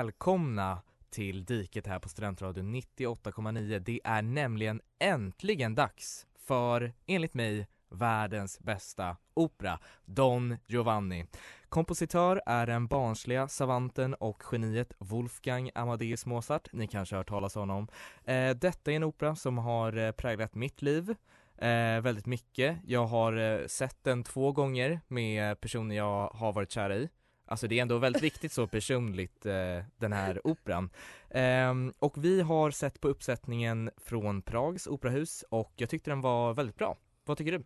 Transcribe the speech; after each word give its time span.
välkomna 0.00 0.82
till 1.10 1.44
Diket 1.44 1.86
här 1.86 1.98
på 1.98 2.08
Studentradion 2.08 2.74
98,9. 2.74 3.78
Det 3.78 4.00
är 4.04 4.22
nämligen 4.22 4.80
äntligen 4.98 5.74
dags 5.74 6.26
för, 6.46 6.92
enligt 7.06 7.34
mig, 7.34 7.66
världens 7.88 8.60
bästa 8.60 9.16
opera, 9.34 9.78
Don 10.04 10.56
Giovanni. 10.66 11.26
Kompositör 11.68 12.42
är 12.46 12.66
den 12.66 12.86
barnsliga 12.86 13.48
savanten 13.48 14.14
och 14.14 14.42
geniet 14.52 14.92
Wolfgang 14.98 15.70
Amadeus 15.74 16.26
Mozart. 16.26 16.68
Ni 16.72 16.86
kanske 16.86 17.14
har 17.14 17.18
hört 17.20 17.28
talas 17.28 17.56
om 17.56 17.60
honom. 17.60 17.88
Eh, 18.24 18.50
detta 18.50 18.92
är 18.92 18.96
en 18.96 19.04
opera 19.04 19.36
som 19.36 19.58
har 19.58 19.96
eh, 19.96 20.12
präglat 20.12 20.54
mitt 20.54 20.82
liv 20.82 21.14
eh, 21.56 22.00
väldigt 22.00 22.26
mycket. 22.26 22.78
Jag 22.86 23.06
har 23.06 23.32
eh, 23.32 23.66
sett 23.66 24.04
den 24.04 24.24
två 24.24 24.52
gånger 24.52 25.00
med 25.08 25.60
personer 25.60 25.96
jag 25.96 26.28
har 26.28 26.52
varit 26.52 26.70
kär 26.70 26.92
i. 26.92 27.08
Alltså 27.50 27.68
det 27.68 27.78
är 27.78 27.82
ändå 27.82 27.98
väldigt 27.98 28.22
viktigt 28.22 28.52
så 28.52 28.66
personligt, 28.66 29.46
eh, 29.46 29.84
den 29.96 30.12
här 30.12 30.46
operan. 30.46 30.90
Ehm, 31.30 31.92
och 31.98 32.24
vi 32.24 32.40
har 32.40 32.70
sett 32.70 33.00
på 33.00 33.08
uppsättningen 33.08 33.90
från 33.96 34.42
Prags 34.42 34.86
operahus 34.86 35.44
och 35.48 35.72
jag 35.76 35.88
tyckte 35.90 36.10
den 36.10 36.20
var 36.20 36.54
väldigt 36.54 36.76
bra. 36.76 36.96
Vad 37.24 37.38
tycker 37.38 37.52
du? 37.52 37.64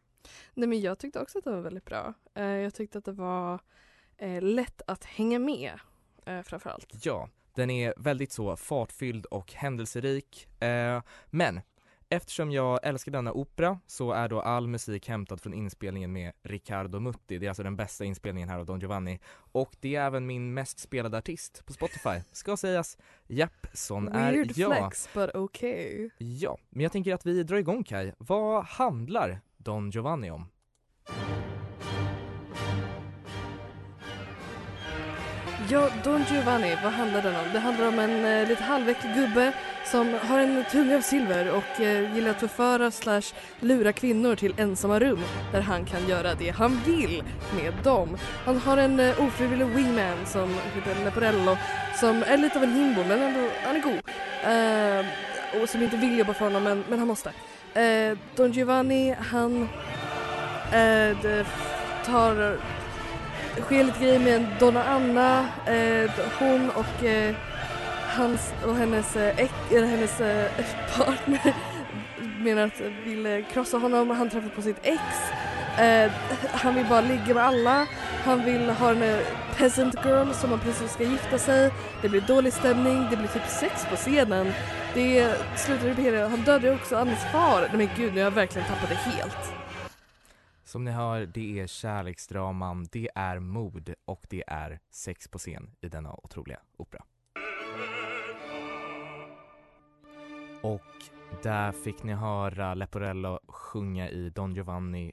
Nej 0.55 0.69
men 0.69 0.81
jag 0.81 0.99
tyckte 0.99 1.21
också 1.21 1.39
att 1.39 1.45
det 1.45 1.51
var 1.51 1.61
väldigt 1.61 1.85
bra. 1.85 2.15
Eh, 2.35 2.45
jag 2.45 2.75
tyckte 2.75 2.99
att 2.99 3.05
det 3.05 3.13
var 3.13 3.59
eh, 4.17 4.43
lätt 4.43 4.83
att 4.87 5.05
hänga 5.05 5.39
med 5.39 5.73
eh, 6.27 6.43
framförallt. 6.43 7.05
Ja, 7.05 7.29
den 7.55 7.71
är 7.71 7.95
väldigt 7.97 8.33
så 8.33 8.57
fartfylld 8.57 9.27
och 9.27 9.53
händelserik. 9.53 10.63
Eh, 10.63 11.03
men 11.31 11.61
eftersom 12.09 12.51
jag 12.51 12.81
älskar 12.83 13.13
denna 13.13 13.33
opera 13.33 13.81
så 13.87 14.13
är 14.13 14.29
då 14.29 14.41
all 14.41 14.67
musik 14.67 15.09
hämtad 15.09 15.41
från 15.41 15.55
inspelningen 15.55 16.13
med 16.13 16.33
Riccardo 16.43 17.01
Mutti. 17.01 17.39
Det 17.39 17.47
är 17.47 17.51
alltså 17.51 17.63
den 17.63 17.77
bästa 17.77 18.05
inspelningen 18.05 18.49
här 18.49 18.59
av 18.59 18.67
Don 18.67 18.81
Giovanni. 18.81 19.21
Och 19.53 19.77
det 19.81 19.97
är 19.97 20.07
även 20.07 20.27
min 20.27 20.55
mest 20.55 20.79
spelade 20.79 21.19
artist 21.19 21.63
på 21.67 21.73
Spotify, 21.73 22.21
ska 22.33 22.57
sägas. 22.57 22.99
Japp, 23.27 23.67
sån 23.73 24.13
Weird 24.13 24.51
är 24.51 24.61
jag. 24.61 24.79
flex 24.79 25.09
but 25.15 25.35
okay. 25.35 26.11
Ja, 26.19 26.59
men 26.71 26.83
jag 26.83 26.93
tänker 26.93 27.15
att 27.15 27.27
vi 27.27 27.43
drar 27.43 27.57
igång 27.57 27.85
Kai. 27.85 28.13
Vad 28.19 28.65
handlar 28.65 29.41
Don 29.57 29.91
Giovanni 29.91 30.31
om? 30.31 30.47
Ja, 35.69 35.89
Don 36.05 36.25
Giovanni, 36.31 36.77
vad 36.83 36.93
handlar 36.93 37.23
den 37.23 37.37
om? 37.37 37.53
Det 37.53 37.59
handlar 37.59 37.89
om 37.89 37.99
en 37.99 38.25
eh, 38.25 38.49
lite 38.49 38.63
halväcklig 38.63 39.15
gubbe 39.15 39.53
som 39.85 40.15
har 40.23 40.39
en 40.39 40.65
tunga 40.71 40.97
av 40.97 41.01
silver 41.01 41.51
och 41.51 41.81
eh, 41.81 42.15
gillar 42.15 42.31
att 42.31 42.41
förföra 42.41 42.91
slash 42.91 43.23
lura 43.61 43.93
kvinnor 43.93 44.37
till 44.37 44.55
ensamma 44.57 44.99
rum 45.01 45.21
där 45.53 45.61
han 45.61 45.85
kan 45.85 46.09
göra 46.09 46.35
det 46.35 46.51
han 46.51 46.81
vill 46.87 47.23
med 47.57 47.75
dem. 47.85 48.17
Han 48.45 48.57
har 48.57 48.77
en 48.77 49.01
eh, 49.01 49.23
ofrivillig 49.23 49.67
wingman 49.67 50.27
som 50.27 50.55
heter 50.75 51.05
Leporello 51.05 51.57
som 52.01 52.23
är 52.23 52.37
lite 52.37 52.59
av 52.59 52.65
en 52.65 52.73
himbo 52.73 53.05
men 53.09 53.23
ändå, 53.23 53.49
han 53.67 53.77
är 53.77 53.81
god. 53.81 54.01
Eh, 54.45 55.63
och 55.63 55.69
som 55.69 55.83
inte 55.83 55.97
vill 55.97 56.19
jobba 56.19 56.35
för 56.35 56.45
honom 56.45 56.63
men, 56.63 56.85
men 56.89 56.99
han 56.99 57.09
måste. 57.09 57.33
Eh, 57.81 58.19
Don 58.37 58.53
Giovanni, 58.53 59.17
han 59.31 59.69
eh, 60.73 61.47
tar 62.07 62.59
sker 63.61 63.85
lite 63.85 63.99
grejer 63.99 64.19
med 64.19 64.47
Donna 64.61 64.85
Anna, 64.85 65.47
eh, 65.67 66.11
hon 66.39 66.71
och 66.71 67.05
eh, 67.05 67.35
hans 68.17 68.55
och 68.67 68.77
hennes, 68.77 69.17
eh, 69.17 69.49
eller 69.71 69.87
hennes 69.87 70.21
eh, 70.21 70.51
partner 70.97 71.55
menar 72.39 72.63
att 72.63 72.81
vill 73.05 73.27
eh, 73.27 73.39
krossa 73.53 73.79
honom, 73.79 74.11
han 74.11 74.31
träffar 74.31 74.49
på 74.49 74.63
sitt 74.63 74.81
ex. 74.83 75.03
Eh, 75.79 76.11
han 76.53 76.75
vill 76.75 76.87
bara 76.87 77.01
ligga 77.01 77.35
med 77.35 77.45
alla, 77.45 77.87
han 78.25 78.45
vill 78.45 78.71
ha 78.71 78.91
en 78.91 79.21
peasant 79.57 79.95
girl 80.05 80.33
som 80.33 80.51
han 80.51 80.61
precis 80.61 80.93
ska 80.93 81.05
gifta 81.05 81.39
sig. 81.39 81.71
Det 82.03 82.09
blir 82.09 82.21
dålig 82.21 82.53
stämning, 82.53 83.07
det 83.11 83.17
blir 83.17 83.29
typ 83.29 83.49
sex 83.49 83.87
på 83.91 83.97
scenen. 83.97 84.53
Det 84.95 85.35
slutar 85.57 86.01
i 86.01 86.21
han 86.21 86.41
dödar 86.41 86.69
ju 86.69 86.75
också 86.75 86.97
Annes 86.97 87.25
far. 87.33 87.61
Nej 87.61 87.77
men 87.77 87.89
gud, 87.97 88.15
nu 88.15 88.21
har 88.21 88.25
jag 88.25 88.31
verkligen 88.31 88.69
tappat 88.69 88.89
det 88.89 88.95
helt. 88.95 89.64
Som 90.75 90.85
ni 90.85 90.91
hör, 90.91 91.27
det 91.27 91.61
är 91.61 91.67
kärleksdraman, 91.67 92.87
det 92.93 93.09
är 93.15 93.39
mod 93.39 93.95
och 94.05 94.27
det 94.31 94.45
är 94.47 94.81
sex 94.91 95.29
på 95.29 95.39
scen 95.39 95.71
i 95.81 95.89
denna 95.89 96.15
otroliga 96.15 96.61
opera. 96.77 97.05
Och 100.63 100.81
där 101.43 101.73
fick 101.73 102.03
ni 102.03 102.13
höra 102.13 102.75
Leporello 102.75 103.41
sjunga 103.49 104.11
i 104.11 104.31
Don 104.31 104.55
Giovanni 104.55 105.13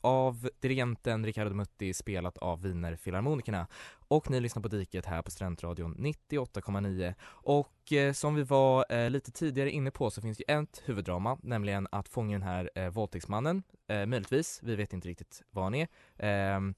av 0.00 0.48
dirigenten 0.60 1.26
Riccardo 1.26 1.54
Mutti 1.54 1.94
spelat 1.94 2.38
av 2.38 2.62
Wiener 2.62 2.96
Filharmonikerna. 2.96 3.66
Och 4.08 4.30
ni 4.30 4.40
lyssnar 4.40 4.62
på 4.62 4.68
Diket 4.68 5.06
här 5.06 5.22
på 5.22 5.30
Studentradion 5.30 5.96
98,9. 5.96 7.14
Och 7.22 7.92
eh, 7.92 8.12
som 8.12 8.34
vi 8.34 8.42
var 8.42 8.92
eh, 8.92 9.10
lite 9.10 9.32
tidigare 9.32 9.70
inne 9.70 9.90
på 9.90 10.10
så 10.10 10.20
finns 10.20 10.38
det 10.38 10.52
ett 10.52 10.82
huvuddrama, 10.84 11.38
nämligen 11.42 11.88
att 11.92 12.08
fånga 12.08 12.32
den 12.32 12.42
här 12.42 12.70
eh, 12.74 12.88
våldtäktsmannen, 12.88 13.62
eh, 13.88 14.06
möjligtvis, 14.06 14.60
vi 14.62 14.76
vet 14.76 14.92
inte 14.92 15.08
riktigt 15.08 15.42
vad 15.50 15.64
han 15.64 15.74
är. 15.74 15.88
Ehm, 16.18 16.74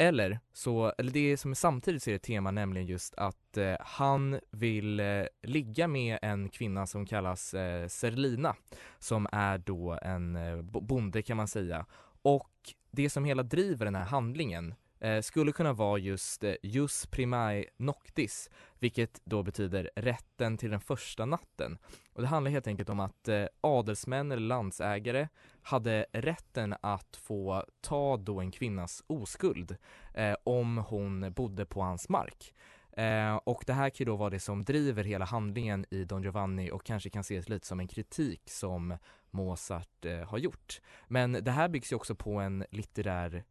eller 0.00 0.38
så, 0.52 0.92
eller 0.98 1.12
det 1.12 1.36
som 1.36 1.50
är 1.50 1.54
samtidigt 1.54 2.02
så 2.02 2.10
är 2.10 2.12
det 2.12 2.16
ett 2.16 2.22
tema 2.22 2.50
nämligen 2.50 2.86
just 2.86 3.14
att 3.14 3.56
eh, 3.56 3.74
han 3.80 4.40
vill 4.50 5.00
eh, 5.00 5.24
ligga 5.42 5.88
med 5.88 6.18
en 6.22 6.48
kvinna 6.48 6.86
som 6.86 7.06
kallas 7.06 7.54
eh, 7.54 7.88
Serlina 7.88 8.56
som 8.98 9.28
är 9.32 9.58
då 9.58 9.98
en 10.02 10.36
eh, 10.36 10.62
bonde 10.62 11.22
kan 11.22 11.36
man 11.36 11.48
säga 11.48 11.86
och 12.22 12.50
det 12.90 13.10
som 13.10 13.24
hela 13.24 13.42
driver 13.42 13.84
den 13.84 13.94
här 13.94 14.04
handlingen 14.04 14.74
eh, 15.00 15.20
skulle 15.20 15.52
kunna 15.52 15.72
vara 15.72 15.98
just 15.98 16.44
eh, 16.44 16.54
jus 16.62 17.06
primae 17.06 17.64
noctis 17.76 18.50
vilket 18.78 19.20
då 19.24 19.42
betyder 19.42 19.90
rätten 19.96 20.56
till 20.58 20.70
den 20.70 20.80
första 20.80 21.24
natten. 21.24 21.78
Och 22.12 22.22
det 22.22 22.28
handlar 22.28 22.50
helt 22.50 22.66
enkelt 22.66 22.88
om 22.88 23.00
att 23.00 23.28
eh, 23.28 23.44
adelsmän 23.60 24.32
eller 24.32 24.42
landsägare 24.42 25.28
hade 25.62 26.06
rätten 26.12 26.74
att 26.80 27.16
få 27.16 27.64
ta 27.80 28.16
då 28.16 28.40
en 28.40 28.50
kvinnas 28.50 29.02
oskuld 29.06 29.76
eh, 30.14 30.36
om 30.44 30.78
hon 30.78 31.32
bodde 31.32 31.66
på 31.66 31.82
hans 31.82 32.08
mark. 32.08 32.54
Eh, 32.92 33.36
och 33.36 33.64
det 33.66 33.72
här 33.72 33.90
kan 33.90 33.96
ju 33.98 34.04
då 34.04 34.16
vara 34.16 34.30
det 34.30 34.40
som 34.40 34.64
driver 34.64 35.04
hela 35.04 35.24
handlingen 35.24 35.84
i 35.90 36.04
Don 36.04 36.22
Giovanni 36.22 36.70
och 36.70 36.84
kanske 36.84 37.10
kan 37.10 37.20
ses 37.20 37.48
lite 37.48 37.66
som 37.66 37.80
en 37.80 37.88
kritik 37.88 38.50
som 38.50 38.96
Mozart 39.30 40.04
eh, 40.04 40.28
har 40.28 40.38
gjort. 40.38 40.80
Men 41.08 41.32
det 41.32 41.50
här 41.50 41.68
byggs 41.68 41.92
ju 41.92 41.96
också 41.96 42.14
på 42.14 42.32
en 42.32 42.64
litterär 42.70 43.44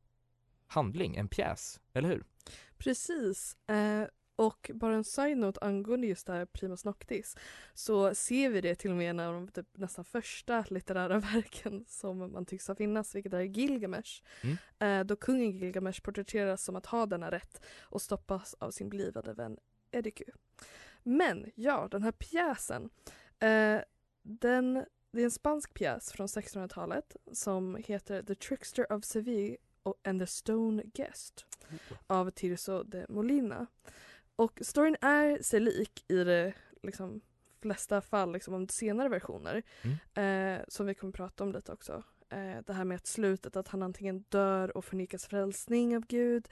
handling, 0.68 1.16
en 1.16 1.28
pjäs, 1.28 1.80
eller 1.94 2.10
hur? 2.10 2.24
Precis. 2.78 3.58
Eh, 3.68 4.04
och 4.40 4.72
bara 4.74 4.96
en 4.96 5.04
side-note 5.04 5.60
angående 5.62 6.08
just 6.08 6.28
det 6.28 6.34
här 6.34 6.46
Primus 6.46 6.86
Noctis 6.86 7.38
så 7.74 8.16
ser 8.16 8.50
vi 8.50 8.62
det 8.62 8.76
till 8.76 8.92
och 8.92 8.98
med 8.98 9.20
av 9.20 9.34
de 9.34 9.48
typ, 9.48 9.78
nästan 9.78 10.06
första 10.06 10.66
litterära 10.70 11.20
verken 11.34 11.86
som 11.88 12.18
man 12.18 12.46
tycks 12.46 12.68
ha 12.68 12.76
finnas, 12.76 13.16
vilket 13.16 13.34
är 13.34 13.42
Gilgamesh. 13.42 14.24
Mm. 14.42 14.58
Eh, 14.80 15.06
då 15.06 15.16
kungen 15.16 15.52
Gilgamesh 15.52 16.02
porträtteras 16.02 16.64
som 16.64 16.76
att 16.76 16.86
ha 16.86 17.06
denna 17.06 17.32
rätt 17.32 17.62
och 17.82 18.02
stoppas 18.02 18.56
av 18.60 18.72
sin 18.72 18.90
blivande 18.90 19.34
vän 19.34 19.58
Ediku. 19.92 20.26
Men 21.04 21.52
ja, 21.56 21.88
den 21.92 22.04
här 22.04 22.12
pjäsen, 22.12 22.90
eh, 23.40 23.82
den 24.22 24.86
det 25.12 25.22
är 25.22 25.26
en 25.26 25.32
spansk 25.32 25.74
pjäs 25.74 26.12
från 26.12 26.28
1600-talet 26.28 27.16
som 27.32 27.76
heter 27.76 28.24
The 28.24 28.36
Trickster 28.36 28.92
of 28.94 29.04
Seville 29.04 29.58
and 30.04 30.22
the 30.22 30.28
Stone 30.28 30.84
Guest 30.94 31.46
av 32.08 32.30
Tirso 32.30 32.84
de 32.84 33.06
Molina. 33.10 33.68
Och 34.40 34.60
storyn 34.62 34.96
är 35.02 35.44
sig 35.44 35.60
lik 35.60 36.06
i 36.08 36.24
de 36.24 36.54
liksom, 36.84 37.22
flesta 37.62 38.02
fall 38.02 38.34
liksom, 38.34 38.54
om 38.54 38.68
senare 38.68 39.10
versioner 39.10 39.64
eh, 40.14 40.62
som 40.68 40.86
vi 40.86 40.94
kommer 40.94 41.14
prata 41.14 41.44
om 41.44 41.52
lite 41.52 41.72
också. 41.72 42.04
Eh, 42.30 42.58
det 42.66 42.74
här 42.74 42.86
med 42.86 42.96
att 42.96 43.08
slutet 43.08 43.56
att 43.56 43.68
han 43.68 43.84
antingen 43.84 44.24
dör 44.30 44.78
och 44.78 44.86
förnekas 44.86 45.26
frälsning 45.26 45.96
av 45.96 46.06
Gud 46.08 46.48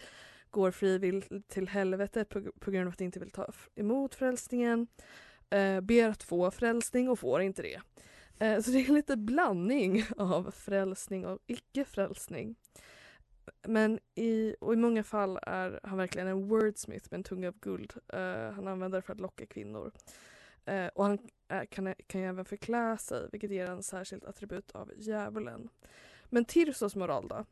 går 0.49 0.71
frivilligt 0.71 1.47
till 1.47 1.67
helvetet 1.67 2.29
på, 2.29 2.51
på 2.59 2.71
grund 2.71 2.87
av 2.87 2.93
att 2.93 2.99
han 2.99 3.05
inte 3.05 3.19
vill 3.19 3.31
ta 3.31 3.51
emot 3.75 4.15
frälsningen 4.15 4.87
eh, 5.49 5.81
ber 5.81 6.09
att 6.09 6.23
få 6.23 6.51
frälsning 6.51 7.09
och 7.09 7.19
får 7.19 7.41
inte 7.41 7.61
det. 7.61 7.81
Eh, 8.45 8.61
så 8.61 8.71
det 8.71 8.79
är 8.79 8.93
lite 8.93 9.17
blandning 9.17 10.03
av 10.17 10.51
frälsning 10.51 11.25
och 11.25 11.39
icke-frälsning. 11.47 12.55
Men 13.67 13.99
i, 14.15 14.55
och 14.61 14.73
i 14.73 14.75
många 14.75 15.03
fall 15.03 15.39
är 15.41 15.79
han 15.83 15.97
verkligen 15.97 16.27
en 16.27 16.47
wordsmith 16.47 17.07
med 17.11 17.17
en 17.17 17.23
tunga 17.23 17.47
av 17.47 17.59
guld. 17.59 17.93
Uh, 18.13 18.51
han 18.51 18.67
använder 18.67 18.97
det 18.97 19.01
för 19.01 19.13
att 19.13 19.19
locka 19.19 19.45
kvinnor. 19.45 19.91
Uh, 20.69 20.87
och 20.87 21.05
han 21.05 21.19
eh, 21.47 21.63
kan, 21.69 21.95
kan 22.07 22.21
ju 22.21 22.27
även 22.27 22.45
förklä 22.45 22.97
sig 22.97 23.29
vilket 23.31 23.51
ger 23.51 23.69
en 23.69 23.83
särskilt 23.83 24.25
attribut 24.25 24.71
av 24.71 24.91
djävulen. 24.97 25.69
Men 26.25 26.45
Tirsos 26.45 26.95
moral 26.95 27.27
då? 27.27 27.45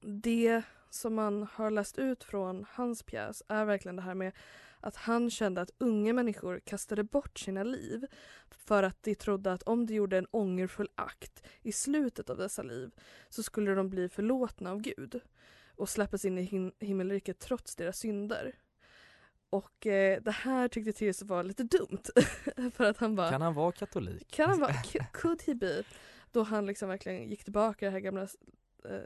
Det 0.00 0.62
som 0.90 1.14
man 1.14 1.48
har 1.52 1.70
läst 1.70 1.98
ut 1.98 2.24
från 2.24 2.66
hans 2.70 3.02
pjäs 3.02 3.42
är 3.48 3.64
verkligen 3.64 3.96
det 3.96 4.02
här 4.02 4.14
med 4.14 4.32
att 4.80 4.96
han 4.96 5.30
kände 5.30 5.60
att 5.60 5.70
unga 5.78 6.12
människor 6.12 6.60
kastade 6.64 7.04
bort 7.04 7.38
sina 7.38 7.62
liv 7.62 8.06
för 8.50 8.82
att 8.82 9.02
de 9.02 9.14
trodde 9.14 9.52
att 9.52 9.62
om 9.62 9.86
de 9.86 9.94
gjorde 9.94 10.18
en 10.18 10.26
ångerfull 10.30 10.88
akt 10.94 11.46
i 11.62 11.72
slutet 11.72 12.30
av 12.30 12.36
dessa 12.36 12.62
liv 12.62 12.90
så 13.28 13.42
skulle 13.42 13.74
de 13.74 13.90
bli 13.90 14.08
förlåtna 14.08 14.70
av 14.70 14.80
Gud 14.80 15.20
och 15.76 15.88
släppas 15.88 16.24
in 16.24 16.38
i 16.38 16.42
him- 16.42 16.72
himmelriket 16.80 17.38
trots 17.38 17.76
deras 17.76 17.98
synder. 17.98 18.54
Och 19.50 19.86
eh, 19.86 20.22
det 20.22 20.30
här 20.30 20.68
tyckte 20.68 20.92
Tirso 20.92 21.24
var 21.26 21.42
lite 21.44 21.62
dumt 21.64 22.02
för 22.74 22.84
att 22.84 22.96
han 22.96 23.16
bara 23.16 23.30
Kan 23.30 23.42
han 23.42 23.54
vara 23.54 23.72
katolik? 23.72 24.30
kan 24.30 24.50
han 24.50 24.60
vara, 24.60 24.72
could 25.12 25.42
he 25.46 25.54
be? 25.54 25.82
Då 26.32 26.42
han 26.42 26.66
liksom 26.66 26.88
verkligen 26.88 27.28
gick 27.28 27.44
tillbaka 27.44 27.86
det 27.86 27.92
här 27.92 28.00
gamla 28.00 28.22
eh, 28.84 29.00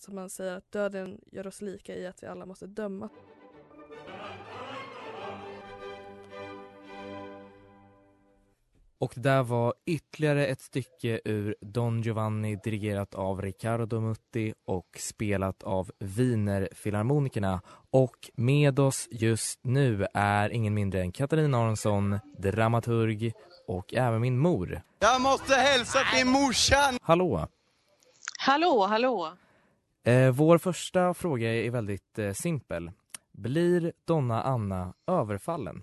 som 0.00 0.14
man 0.14 0.30
säger 0.30 0.52
att 0.56 0.72
döden 0.72 1.20
gör 1.32 1.46
oss 1.46 1.60
lika 1.60 1.96
i 1.96 2.06
att 2.06 2.22
vi 2.22 2.26
alla 2.26 2.46
måste 2.46 2.66
döma. 2.66 3.08
Och 9.00 9.12
det 9.14 9.20
där 9.20 9.42
var 9.42 9.74
ytterligare 9.86 10.46
ett 10.46 10.60
stycke 10.60 11.20
ur 11.24 11.54
Don 11.60 12.02
Giovanni 12.02 12.56
dirigerat 12.64 13.14
av 13.14 13.42
Riccardo 13.42 14.00
Mutti 14.00 14.54
och 14.66 14.86
spelat 14.98 15.62
av 15.62 15.90
Wienerfilharmonikerna. 15.98 17.60
Och 17.90 18.30
med 18.34 18.78
oss 18.78 19.08
just 19.10 19.60
nu 19.62 20.06
är 20.14 20.50
ingen 20.50 20.74
mindre 20.74 21.00
än 21.00 21.12
Katarina 21.12 21.58
Aronsson, 21.58 22.18
dramaturg 22.38 23.32
och 23.66 23.94
även 23.94 24.20
min 24.20 24.38
mor. 24.38 24.82
Jag 24.98 25.20
måste 25.20 25.54
hälsa 25.54 25.98
till 26.14 26.26
morsan! 26.26 26.98
Hallå! 27.02 27.48
Hallå, 28.38 28.86
hallå. 28.86 29.32
Eh, 30.04 30.30
vår 30.30 30.58
första 30.58 31.14
fråga 31.14 31.54
är 31.54 31.70
väldigt 31.70 32.18
eh, 32.18 32.32
simpel. 32.32 32.90
Blir 33.32 33.92
Donna 34.04 34.42
Anna 34.42 34.94
överfallen? 35.06 35.82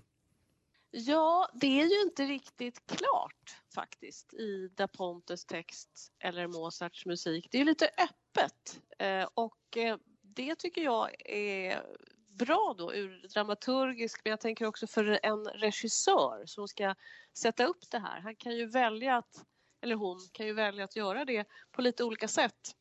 Ja, 0.90 1.48
det 1.54 1.80
är 1.80 1.86
ju 1.86 2.02
inte 2.02 2.24
riktigt 2.24 2.86
klart 2.86 3.62
faktiskt 3.74 4.34
i 4.34 4.68
Da 4.74 4.88
Pontes 4.88 5.44
text 5.44 6.12
eller 6.18 6.46
Mozarts 6.46 7.06
musik. 7.06 7.48
Det 7.50 7.56
är 7.56 7.60
ju 7.60 7.64
lite 7.64 7.86
öppet 7.86 8.80
eh, 8.98 9.28
och 9.34 9.76
eh, 9.76 9.96
det 10.22 10.54
tycker 10.54 10.82
jag 10.82 11.30
är 11.30 11.82
bra 12.28 12.74
då 12.78 12.94
ur 12.94 13.28
dramaturgisk 13.34 14.20
men 14.24 14.30
jag 14.30 14.40
tänker 14.40 14.66
också 14.66 14.86
för 14.86 15.20
en 15.22 15.44
regissör 15.44 16.46
som 16.46 16.68
ska 16.68 16.94
sätta 17.38 17.66
upp 17.66 17.90
det 17.90 17.98
här. 17.98 18.20
Han 18.20 18.36
kan 18.36 18.56
ju 18.56 18.66
välja 18.66 19.16
att, 19.16 19.44
eller 19.80 19.94
hon 19.94 20.18
kan 20.32 20.46
ju 20.46 20.52
välja 20.52 20.84
att 20.84 20.96
göra 20.96 21.24
det 21.24 21.44
på 21.72 21.82
lite 21.82 22.04
olika 22.04 22.28
sätt. 22.28 22.74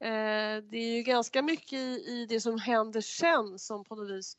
Eh, 0.00 0.62
det 0.62 0.78
är 0.78 0.96
ju 0.96 1.02
ganska 1.02 1.42
mycket 1.42 1.78
i, 2.08 2.26
det 2.28 2.40
som 2.40 2.58
händer 2.58 3.00
sen 3.00 3.58
som 3.58 3.84
på 3.84 3.94
något 3.96 4.10
vis 4.10 4.36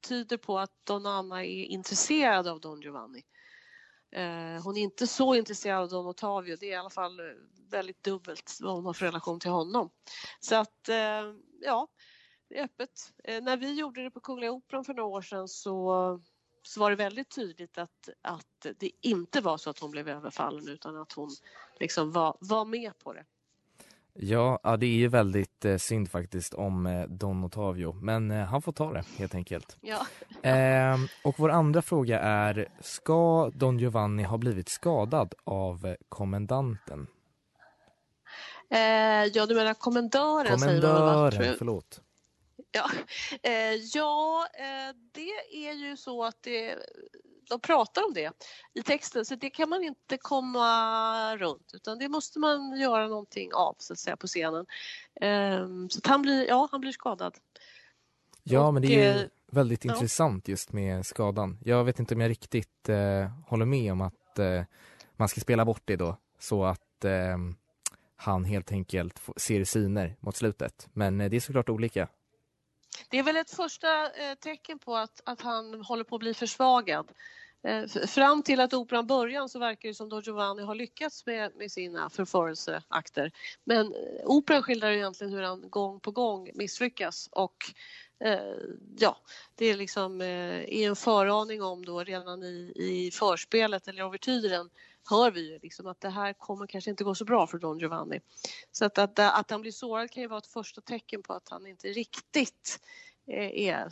tyder 0.00 0.36
på 0.36 0.58
att 0.58 0.86
Donna 0.86 1.10
Anna 1.10 1.44
är 1.44 1.64
intresserad 1.64 2.46
av 2.48 2.60
Don 2.60 2.80
Giovanni. 2.80 3.22
Eh, 4.12 4.62
hon 4.62 4.76
är 4.76 4.82
inte 4.82 5.06
så 5.06 5.34
intresserad 5.34 5.82
av 5.82 5.88
Don 5.88 6.06
Ottavio, 6.06 6.56
det 6.56 6.66
är 6.66 6.72
i 6.72 6.76
alla 6.76 6.90
fall 6.90 7.20
eh, 7.20 7.24
väldigt 7.70 8.02
dubbelt 8.02 8.58
vad 8.60 8.74
hon 8.74 8.84
har 8.84 8.92
för 8.92 9.06
relation 9.06 9.40
till 9.40 9.50
honom. 9.50 9.90
Så 10.40 10.56
att, 10.56 10.88
eh, 10.88 11.34
ja, 11.60 11.88
det 12.48 12.58
är 12.58 12.64
öppet. 12.64 13.12
När 13.42 13.56
vi 13.56 13.74
gjorde 13.74 14.02
det 14.02 14.10
på 14.10 14.20
Kungliga 14.20 14.52
Operan 14.52 14.84
för 14.84 14.94
några 14.94 15.08
år 15.08 15.22
sedan 15.22 15.48
så, 15.48 16.20
så 16.62 16.80
var 16.80 16.90
det 16.90 16.96
väldigt 16.96 17.34
tydligt 17.34 17.78
att, 17.78 18.08
att 18.22 18.66
det 18.76 18.90
inte 19.00 19.40
var 19.40 19.58
så 19.58 19.70
att 19.70 19.78
hon 19.78 19.90
blev 19.90 20.08
överfallen 20.08 20.68
utan 20.68 20.96
att 20.96 21.12
hon 21.12 21.30
liksom 21.80 22.12
var, 22.12 22.36
var 22.40 22.64
med 22.64 22.98
på 22.98 23.12
det. 23.12 23.24
Ja, 24.14 24.60
ja 24.62 24.76
det 24.76 24.86
är 24.86 24.96
ju 24.96 25.08
väldigt 25.08 25.64
eh, 25.64 25.76
synd 25.76 26.10
faktiskt 26.10 26.54
om 26.54 26.86
eh, 26.86 27.02
Don 27.02 27.44
Ottavio, 27.44 27.92
men 27.92 28.30
eh, 28.30 28.44
han 28.44 28.62
får 28.62 28.72
ta 28.72 28.92
det 28.92 29.04
helt 29.18 29.34
enkelt. 29.34 29.76
Ja. 29.80 30.06
Ehm, 30.42 31.08
och 31.24 31.38
vår 31.38 31.50
andra 31.50 31.82
fråga 31.82 32.20
är, 32.20 32.68
ska 32.80 33.50
Don 33.54 33.78
Giovanni 33.78 34.22
ha 34.22 34.38
blivit 34.38 34.68
skadad 34.68 35.34
av 35.44 35.86
eh, 35.86 35.94
kommendanten? 36.08 37.06
Eh, 38.70 39.24
ja, 39.32 39.46
du 39.46 39.54
menar 39.54 39.74
kommendören 39.74 40.58
säger 40.58 40.82
man 40.82 40.92
Kommendören, 40.92 41.54
förlåt. 41.58 42.00
Ja, 42.72 42.90
eh, 43.42 43.74
ja 43.74 44.46
det 45.12 45.66
är 45.68 45.72
ju 45.72 45.96
så 45.96 46.24
att 46.24 46.42
det, 46.42 46.78
de 47.50 47.60
pratar 47.60 48.04
om 48.04 48.14
det 48.14 48.32
i 48.74 48.82
texten 48.82 49.24
så 49.24 49.34
det 49.34 49.50
kan 49.50 49.68
man 49.68 49.84
inte 49.84 50.16
komma 50.16 51.36
runt 51.36 51.70
utan 51.74 51.98
det 51.98 52.08
måste 52.08 52.38
man 52.38 52.80
göra 52.80 53.08
någonting 53.08 53.54
av 53.54 53.76
så 53.78 53.92
att 53.92 53.98
säga 53.98 54.16
på 54.16 54.26
scenen. 54.26 54.66
Eh, 55.20 55.66
så 55.88 56.00
han 56.04 56.22
blir, 56.22 56.48
ja 56.48 56.68
han 56.72 56.80
blir 56.80 56.92
skadad. 56.92 57.34
Ja, 58.42 58.66
Och, 58.66 58.74
men 58.74 58.82
det 58.82 58.88
är 58.88 59.14
ju 59.14 59.20
eh, 59.20 59.26
väldigt 59.50 59.84
ja. 59.84 59.92
intressant 59.92 60.48
just 60.48 60.72
med 60.72 61.06
skadan. 61.06 61.58
Jag 61.64 61.84
vet 61.84 61.98
inte 61.98 62.14
om 62.14 62.20
jag 62.20 62.30
riktigt 62.30 62.88
eh, 62.88 63.30
håller 63.46 63.66
med 63.66 63.92
om 63.92 64.00
att 64.00 64.38
eh, 64.38 64.62
man 65.16 65.28
ska 65.28 65.40
spela 65.40 65.64
bort 65.64 65.82
det 65.84 65.96
då 65.96 66.16
så 66.38 66.64
att 66.64 67.04
eh, 67.04 67.38
han 68.16 68.44
helt 68.44 68.72
enkelt 68.72 69.20
ser 69.36 69.64
syner 69.64 70.16
mot 70.20 70.36
slutet. 70.36 70.88
Men 70.92 71.20
eh, 71.20 71.30
det 71.30 71.36
är 71.36 71.40
såklart 71.40 71.68
olika. 71.68 72.08
Det 73.08 73.18
är 73.18 73.22
väl 73.22 73.36
ett 73.36 73.50
första 73.50 74.04
eh, 74.04 74.34
tecken 74.34 74.78
på 74.78 74.96
att, 74.96 75.20
att 75.24 75.40
han 75.40 75.80
håller 75.80 76.04
på 76.04 76.16
att 76.16 76.20
bli 76.20 76.34
försvagad. 76.34 77.12
Eh, 77.62 77.86
fram 78.06 78.42
till 78.42 78.60
att 78.60 78.74
operan 78.74 79.06
börjar 79.06 79.48
så 79.48 79.58
verkar 79.58 79.88
det 79.88 79.94
som 79.94 80.08
Don 80.08 80.20
Giovanni 80.20 80.62
har 80.62 80.74
lyckats 80.74 81.26
med, 81.26 81.52
med 81.56 81.72
sina 81.72 82.10
förförelseakter. 82.10 83.32
Men 83.64 83.86
eh, 83.86 84.24
operan 84.24 84.62
skildrar 84.62 84.90
egentligen 84.90 85.32
hur 85.32 85.42
han 85.42 85.70
gång 85.70 86.00
på 86.00 86.10
gång 86.10 86.50
misslyckas 86.54 87.28
och 87.32 87.56
eh, 88.24 88.40
ja, 88.98 89.16
det 89.54 89.66
är 89.66 89.76
liksom 89.76 90.20
eh, 90.20 90.26
är 90.80 90.88
en 90.88 90.96
föraning 90.96 91.62
om 91.62 91.84
då 91.84 92.04
redan 92.04 92.42
i, 92.42 92.72
i 92.76 93.10
förspelet 93.10 93.88
eller 93.88 94.02
ouvertyren 94.02 94.70
hör 95.10 95.30
vi 95.30 95.52
ju 95.52 95.58
liksom 95.62 95.86
att 95.86 96.00
det 96.00 96.10
här 96.10 96.32
kommer 96.32 96.66
kanske 96.66 96.90
inte 96.90 97.04
gå 97.04 97.14
så 97.14 97.24
bra 97.24 97.46
för 97.46 97.58
Don 97.58 97.78
Giovanni. 97.78 98.20
Så 98.72 98.84
att, 98.84 98.98
att, 98.98 99.18
att 99.18 99.50
han 99.50 99.60
blir 99.60 99.72
sårad 99.72 100.10
kan 100.10 100.22
ju 100.22 100.28
vara 100.28 100.38
ett 100.38 100.46
första 100.46 100.80
tecken 100.80 101.22
på 101.22 101.32
att 101.32 101.48
han 101.48 101.66
inte 101.66 101.88
riktigt 101.88 102.80
eh, 103.26 103.68
är 103.68 103.80
eh, 103.80 103.88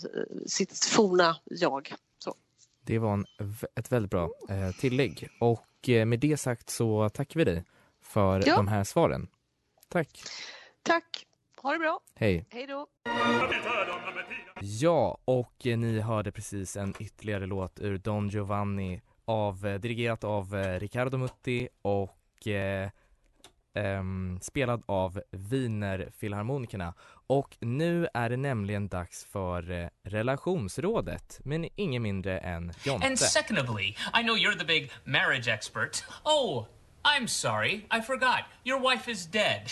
sitt 0.46 0.84
forna 0.84 1.36
jag. 1.44 1.92
Så. 2.18 2.34
Det 2.84 2.98
var 2.98 3.12
en, 3.12 3.26
ett 3.74 3.92
väldigt 3.92 4.10
bra 4.10 4.30
eh, 4.48 4.70
tillägg. 4.80 5.28
Och 5.40 5.88
eh, 5.88 6.06
med 6.06 6.20
det 6.20 6.36
sagt 6.36 6.70
så 6.70 7.08
tackar 7.08 7.38
vi 7.40 7.44
dig 7.44 7.64
för 8.02 8.42
Ja. 8.46 8.56
de 8.56 8.68
här 8.68 8.84
svaren. 8.84 9.28
Tack. 9.88 10.22
Tack, 10.82 11.26
ha 11.56 11.72
det 11.72 11.78
bra, 11.78 12.00
Hej. 12.14 12.46
hej 12.50 12.66
då! 12.66 12.86
Ja, 14.60 15.18
och 15.24 15.66
eh, 15.66 15.78
ni 15.78 16.00
hörde 16.00 16.32
precis 16.32 16.76
en 16.76 16.94
ytterligare 17.00 17.46
låt 17.46 17.80
ur 17.80 17.98
Don 17.98 18.28
Giovanni 18.28 19.02
av, 19.28 19.66
eh, 19.66 19.80
dirigerat 19.80 20.24
av 20.24 20.56
eh, 20.56 20.80
Riccardo 20.80 21.18
Mutti 21.18 21.68
och 21.82 22.46
eh, 22.46 22.90
ehm, 23.74 24.38
spelad 24.42 24.82
av 24.86 25.20
Wienerfilharmonikerna. 25.30 26.94
Och 27.26 27.56
nu 27.60 28.08
är 28.14 28.30
det 28.30 28.36
nämligen 28.36 28.88
dags 28.88 29.24
för 29.24 29.70
eh, 29.70 29.88
relationsrådet, 30.02 31.40
men 31.44 31.68
ingen 31.76 32.02
mindre 32.02 32.38
än 32.38 32.72
Jonte. 32.84 33.06
And 33.06 33.18
secondly, 33.18 33.94
I 34.14 34.22
know 34.22 34.36
you're 34.36 34.58
the 34.58 34.64
big 34.64 34.90
marriage 35.04 35.48
expert. 35.48 36.04
Oh, 36.24 36.66
I'm 37.02 37.26
sorry, 37.26 37.86
I 37.98 38.02
forgot. 38.02 38.44
Your 38.64 38.90
wife 38.90 39.10
is 39.10 39.26
dead. 39.26 39.62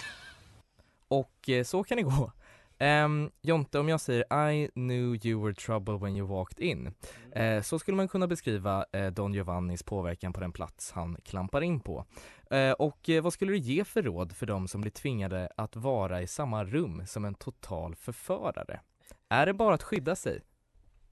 Och 1.08 1.48
eh, 1.48 1.64
så 1.64 1.84
kan 1.84 1.96
det 1.96 2.02
gå. 2.02 2.32
Ehm, 2.78 3.30
Jonte, 3.42 3.78
om 3.78 3.88
jag 3.88 4.00
säger 4.00 4.50
I 4.50 4.68
knew 4.74 5.26
you 5.26 5.44
were 5.44 5.54
trouble 5.54 5.98
when 5.98 6.16
you 6.16 6.28
walked 6.28 6.60
in 6.60 6.94
eh, 7.32 7.62
så 7.62 7.78
skulle 7.78 7.96
man 7.96 8.08
kunna 8.08 8.26
beskriva 8.26 8.84
eh, 8.92 9.06
Don 9.06 9.34
Giovannis 9.34 9.82
påverkan 9.82 10.32
på 10.32 10.40
den 10.40 10.52
plats 10.52 10.92
han 10.92 11.16
klampar 11.24 11.60
in 11.60 11.80
på. 11.80 12.04
Eh, 12.50 12.72
och 12.72 13.10
vad 13.22 13.32
skulle 13.32 13.52
du 13.52 13.58
ge 13.58 13.84
för 13.84 14.02
råd 14.02 14.32
för 14.32 14.46
de 14.46 14.68
som 14.68 14.80
blir 14.80 14.90
tvingade 14.90 15.48
att 15.56 15.76
vara 15.76 16.22
i 16.22 16.26
samma 16.26 16.64
rum 16.64 17.06
som 17.06 17.24
en 17.24 17.34
total 17.34 17.94
förförare? 17.94 18.80
Är 19.28 19.46
det 19.46 19.54
bara 19.54 19.74
att 19.74 19.82
skydda 19.82 20.16
sig? 20.16 20.42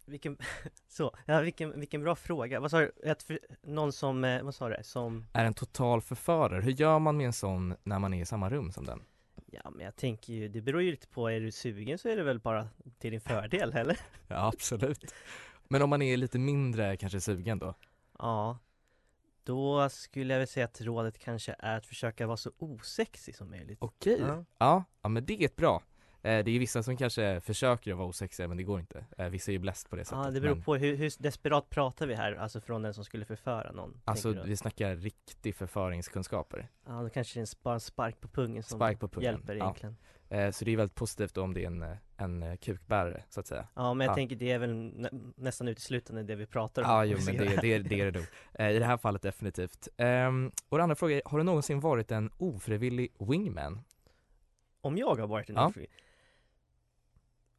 Vilken, 0.07 0.39
så, 0.89 1.17
ja 1.27 1.41
vilken, 1.41 1.81
vilken 1.81 2.03
bra 2.03 2.15
fråga. 2.15 2.61
Vad 2.61 2.71
sa 2.71 2.79
du? 2.79 2.93
För, 3.27 3.39
någon 3.63 3.93
som, 3.93 4.41
vad 4.43 4.55
sa 4.55 4.69
du? 4.69 4.77
Som, 4.83 5.27
Är 5.33 5.45
en 5.45 5.55
total 5.55 6.01
förförare? 6.01 6.63
Hur 6.63 6.73
gör 6.73 6.99
man 6.99 7.17
med 7.17 7.27
en 7.27 7.33
sån 7.33 7.75
när 7.83 7.99
man 7.99 8.15
är 8.15 8.23
i 8.23 8.27
samma 8.27 8.51
rum 8.51 8.73
som 8.73 8.85
den? 8.85 9.03
Ja 9.65 9.71
men 9.71 9.85
jag 9.85 9.97
tänker 9.97 10.33
ju, 10.33 10.49
det 10.49 10.61
beror 10.61 10.83
ju 10.83 10.91
lite 10.91 11.09
på, 11.09 11.29
är 11.29 11.41
du 11.41 11.53
sugen 11.53 11.99
så 11.99 12.09
är 12.09 12.17
det 12.17 12.23
väl 12.23 12.41
bara 12.41 12.69
till 12.99 13.11
din 13.11 13.21
fördel, 13.21 13.73
eller? 13.77 13.99
Ja, 14.29 14.49
absolut. 14.49 15.15
Men 15.69 15.83
om 15.83 15.91
man 15.91 16.03
är 16.03 16.17
lite 16.17 16.39
mindre 16.39 16.97
kanske 16.97 17.21
sugen 17.21 17.59
då? 17.59 17.75
Ja. 18.19 18.59
Då 19.45 19.89
skulle 19.89 20.35
jag 20.35 20.39
väl 20.39 20.49
säga 20.49 20.65
att 20.65 20.81
rådet 20.81 21.19
kanske 21.19 21.55
är 21.59 21.77
att 21.77 21.87
försöka 21.87 22.27
vara 22.27 22.37
så 22.37 22.53
osexig 22.59 23.37
som 23.37 23.51
möjligt. 23.51 23.79
Okej. 23.81 24.19
Ja. 24.21 24.45
Ja, 24.59 24.85
ja 25.03 25.09
men 25.09 25.25
det 25.25 25.43
är 25.43 25.47
ett 25.47 25.57
bra. 25.57 25.83
Eh, 26.25 26.45
det 26.45 26.51
är 26.51 26.59
vissa 26.59 26.83
som 26.83 26.97
kanske 26.97 27.41
försöker 27.41 27.91
att 27.93 27.99
vara 27.99 28.09
osexiga 28.09 28.49
men 28.49 28.57
det 28.57 28.63
går 28.63 28.81
inte. 28.81 29.05
Eh, 29.19 29.29
vissa 29.29 29.51
är 29.51 29.53
ju 29.53 29.59
bläst 29.59 29.91
på 29.91 29.97
det 29.97 30.05
sättet. 30.05 30.25
Ja, 30.25 30.31
det 30.31 30.41
beror 30.41 30.55
men, 30.55 30.65
på 30.65 30.77
hur, 30.77 30.97
hur 30.97 31.13
desperat 31.23 31.71
pratar 31.71 32.07
vi 32.07 32.15
här, 32.15 32.35
alltså 32.35 32.61
från 32.61 32.83
den 32.83 32.95
som 32.95 33.05
skulle 33.05 33.25
förföra 33.25 33.73
någon? 33.73 34.01
Alltså 34.05 34.33
vi 34.45 34.57
snackar 34.57 34.97
riktig 34.97 35.55
förföringskunskaper. 35.55 36.69
Ja, 36.87 36.93
då 37.03 37.09
kanske 37.11 37.41
det 37.41 37.43
är 37.43 37.63
bara 37.63 37.75
en 37.75 37.81
spark 37.81 38.21
på 38.21 38.29
pungen 38.29 38.63
som 38.63 38.79
Spark 38.79 39.01
på 39.01 39.09
pungen, 39.09 39.33
hjälper 39.33 39.55
ja. 39.55 39.65
egentligen. 39.65 39.97
Eh, 40.29 40.51
så 40.51 40.65
det 40.65 40.73
är 40.73 40.77
väldigt 40.77 40.95
positivt 40.95 41.37
om 41.37 41.55
det 41.55 41.65
är 41.65 41.67
en, 41.67 41.97
en 42.17 42.57
kukbärare 42.57 43.25
så 43.31 43.41
att 43.41 43.47
säga. 43.47 43.69
Ja, 43.75 43.95
men 43.95 44.05
jag 44.05 44.13
Ja. 44.13 44.15
tänker 44.17 44.37
det 44.37 44.51
är 44.53 44.59
väl 44.59 44.75
nä 44.75 45.09
nästan 45.37 45.69
uteslutande 45.69 46.23
det 46.23 46.35
vi 46.35 46.47
pratar 46.47 46.83
om. 46.83 46.89
Ja, 46.91 47.05
jo 47.05 47.19
men 47.27 47.37
det, 47.37 47.45
det, 47.61 47.73
är- 47.75 47.79
det 47.83 48.01
är 48.01 48.13
det 48.13 48.19
nog. 48.19 48.69
I 48.75 48.79
det 48.79 48.85
här 48.85 48.97
fallet 48.97 49.23
definitivt. 49.23 49.89
Ehm, 49.97 50.53
och 50.69 50.79
den 50.79 50.83
andra 50.83 50.95
frågan 50.97 51.17
är, 51.19 51.23
har 51.25 51.39
du 51.39 51.45
någonsin 51.45 51.81
varit 51.81 52.11
en 52.11 52.31
ofrivillig 52.39 53.13
wingman? 53.19 53.81
Om 54.81 54.97
jag 54.97 55.15
har 55.15 55.27
varit 55.27 55.49
en 55.51 55.55
Ja. 55.57 55.73
ofri- 55.75 55.87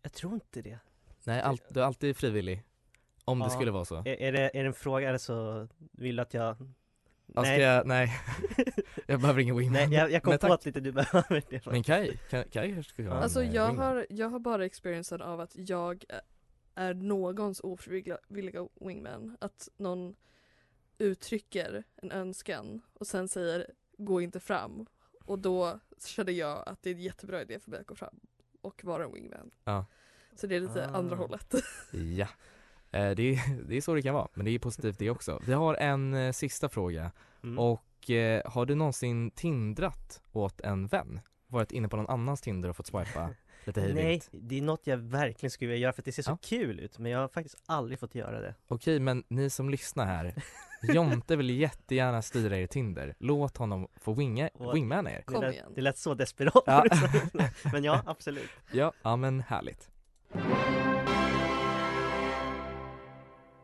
Jag 0.05 0.12
tror 0.13 0.33
inte 0.33 0.62
det. 0.62 0.79
Nej, 1.24 1.41
all, 1.41 1.57
du 1.69 1.79
är 1.79 1.83
alltid 1.83 2.17
frivillig. 2.17 2.63
Om 3.25 3.39
det 3.39 3.45
Ja. 3.45 3.50
skulle 3.50 3.71
vara 3.71 3.85
så. 3.85 3.95
Är, 3.95 4.07
är, 4.07 4.31
det, 4.31 4.57
är 4.57 4.63
det 4.63 4.67
en 4.67 4.74
fråga 4.74 5.07
eller 5.09 5.17
så 5.17 5.67
vill 5.91 6.15
du 6.15 6.21
att 6.21 6.33
jag 6.33 6.57
Ja, 7.27 7.43
ska 7.43 7.57
jag, 7.57 7.88
nej. 7.88 8.09
jag 9.07 9.21
behöver 9.21 9.39
ingen 9.41 9.57
wingman. 9.57 9.74
Nej, 9.89 9.93
jag, 10.00 10.12
jag 10.12 10.24
kom 10.24 10.38
på 10.38 10.53
att 10.53 10.65
lite 10.65 10.79
du 10.79 10.91
behöver 10.91 11.43
det 11.50 11.65
Men 11.65 11.83
Kaj, 11.83 12.17
Kaj, 12.29 12.47
kanske 12.51 12.83
skulle 12.83 13.09
ha 13.09 13.15
Alltså 13.17 13.41
en, 13.43 13.53
jag 13.53 13.67
wingman. 13.67 13.85
har, 13.85 14.05
jag 14.09 14.29
har 14.29 14.39
bara 14.39 14.65
experiencen 14.65 15.21
av 15.21 15.39
att 15.39 15.51
jag 15.55 16.03
är 16.75 16.93
någons 16.93 17.59
ofrivilliga 17.59 18.67
wingman. 18.81 19.38
Att 19.41 19.69
någon 19.77 20.15
uttrycker 20.97 21.83
en 21.95 22.12
önskan 22.12 22.81
och 22.93 23.07
sen 23.07 23.27
säger 23.27 23.67
gå 23.97 24.21
inte 24.21 24.39
fram. 24.39 24.85
Och 25.25 25.39
då 25.39 25.79
kände 26.05 26.31
jag 26.31 26.63
att 26.69 26.83
det 26.83 26.89
är 26.89 26.93
en 26.93 27.01
jättebra 27.01 27.41
idé 27.41 27.59
för 27.59 27.71
mig 27.71 27.79
att 27.79 27.88
gå 27.88 27.95
fram 27.95 28.19
och 28.65 28.84
vara 28.84 29.03
en 29.03 29.13
wingman. 29.13 29.51
Ja. 29.63 29.86
Så 30.36 30.48
det 30.48 30.55
är 30.55 30.60
lite 30.60 30.89
Ah. 30.89 30.98
andra 30.98 31.15
hållet. 31.15 31.53
Ja, 31.91 32.27
eh, 32.91 33.12
det, 33.12 33.24
är, 33.24 33.63
det 33.67 33.77
är 33.77 33.81
så 33.81 33.93
det 33.93 34.01
kan 34.01 34.13
vara, 34.13 34.27
men 34.34 34.45
det 34.45 34.51
är 34.51 34.60
positivt 34.60 35.00
det 35.00 35.10
också. 35.10 35.41
Vi 35.45 35.53
har 35.53 35.74
en 35.75 36.13
eh, 36.13 36.31
sista 36.31 36.69
fråga 36.69 37.12
Mm. 37.43 37.60
och 37.60 38.10
eh, 38.10 38.41
har 38.51 38.65
du 38.65 38.75
någonsin 38.75 39.31
tindrat 39.31 40.22
åt 40.31 40.62
en 40.62 40.88
vän? 40.88 41.19
Varit 41.48 41.72
inne 41.72 41.88
på 41.89 41.98
någon 41.98 42.07
annans 42.10 42.41
Tinder 42.41 42.69
och 42.69 42.75
fått 42.75 42.88
swipa 42.88 43.29
lite 43.65 43.81
hej 43.81 43.93
Nej, 43.93 44.22
det 44.31 44.57
är 44.57 44.62
något 44.62 44.88
jag 44.88 44.98
verkligen 44.98 45.51
skulle 45.51 45.69
vilja 45.72 45.81
göra 45.84 45.93
för 45.93 46.01
att 46.01 46.05
det 46.05 46.12
ser 46.12 46.24
så 46.24 46.31
Ja. 46.31 46.38
kul 46.41 46.79
ut 46.79 47.00
men 47.00 47.12
jag 47.12 47.19
har 47.19 47.27
faktiskt 47.27 47.55
aldrig 47.65 48.00
fått 48.00 48.15
göra 48.15 48.39
det 48.39 48.55
Okej, 48.67 49.00
men 49.00 49.24
ni 49.27 49.50
som 49.50 49.69
lyssnar 49.69 50.05
här, 50.05 50.36
Jonte 50.94 51.36
vill 51.36 51.50
jättegärna 51.50 52.22
styra 52.22 52.58
er 52.58 52.68
Tinder. 52.68 53.15
Låt 53.20 53.58
honom 53.58 53.88
få 53.96 54.13
winga, 54.13 54.50
wingmana 54.74 55.12
er. 55.12 55.22
Kom 55.22 55.42
det, 55.42 55.54
igen. 55.54 55.65
lät, 55.68 55.75
det 55.75 55.82
lät 55.82 55.98
så 55.98 56.13
desperat 56.13 56.63
Ja. 56.65 56.86
Men 57.72 57.84
ja, 57.84 58.01
absolut 58.06 58.50
Ja, 58.72 58.92
ja 59.04 59.15
men 59.15 59.42
härligt. 59.42 59.89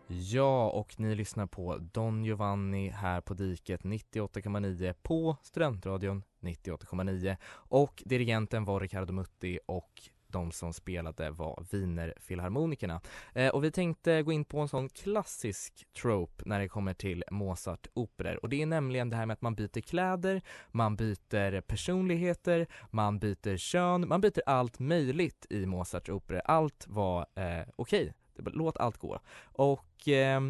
Ja, 0.08 0.70
och 0.70 1.00
ni 1.00 1.16
lyssnar 1.16 1.48
på 1.48 1.78
Don 1.78 2.26
Giovanni 2.26 2.90
här 2.90 3.22
på 3.22 3.34
Diket 3.34 3.82
98,9 3.82 4.94
på 5.02 5.38
Studentradion 5.42 6.24
98,9 6.40 7.38
och 7.54 8.04
dirigenten 8.06 8.66
var 8.66 8.80
Riccardo 8.80 9.14
Mutti 9.14 9.60
och 9.66 10.02
de 10.32 10.52
som 10.52 10.74
spelade 10.74 11.32
var 11.32 11.66
Wienerfilharmonikerna. 11.72 13.02
Eh, 13.34 13.50
och 13.50 13.64
vi 13.64 13.72
tänkte 13.72 14.22
gå 14.22 14.32
in 14.32 14.46
på 14.46 14.60
en 14.60 14.68
sån 14.68 14.90
klassisk 14.90 15.86
trope 16.02 16.44
när 16.46 16.60
det 16.60 16.68
kommer 16.68 16.94
till 16.94 17.24
Mozart-operor 17.32 18.36
och 18.36 18.50
det 18.50 18.62
är 18.62 18.66
nämligen 18.66 19.10
det 19.10 19.16
här 19.16 19.26
med 19.26 19.34
att 19.34 19.42
man 19.42 19.56
byter 19.56 19.82
kläder, 19.82 20.42
man 20.72 20.96
byter 20.96 21.62
personligheter, 21.62 22.68
man 22.90 23.20
byter 23.20 23.58
kön, 23.58 24.08
man 24.08 24.22
byter 24.22 24.42
allt 24.46 24.80
möjligt 24.80 25.46
i 25.50 25.66
Mozarts 25.66 26.10
operor. 26.10 26.42
Allt 26.46 26.86
var 26.88 27.26
eh, 27.36 27.68
okej, 27.76 28.14
okay. 28.38 28.54
låt 28.54 28.78
allt 28.78 28.98
gå. 28.98 29.20
Och 29.44 30.08
eh, 30.08 30.42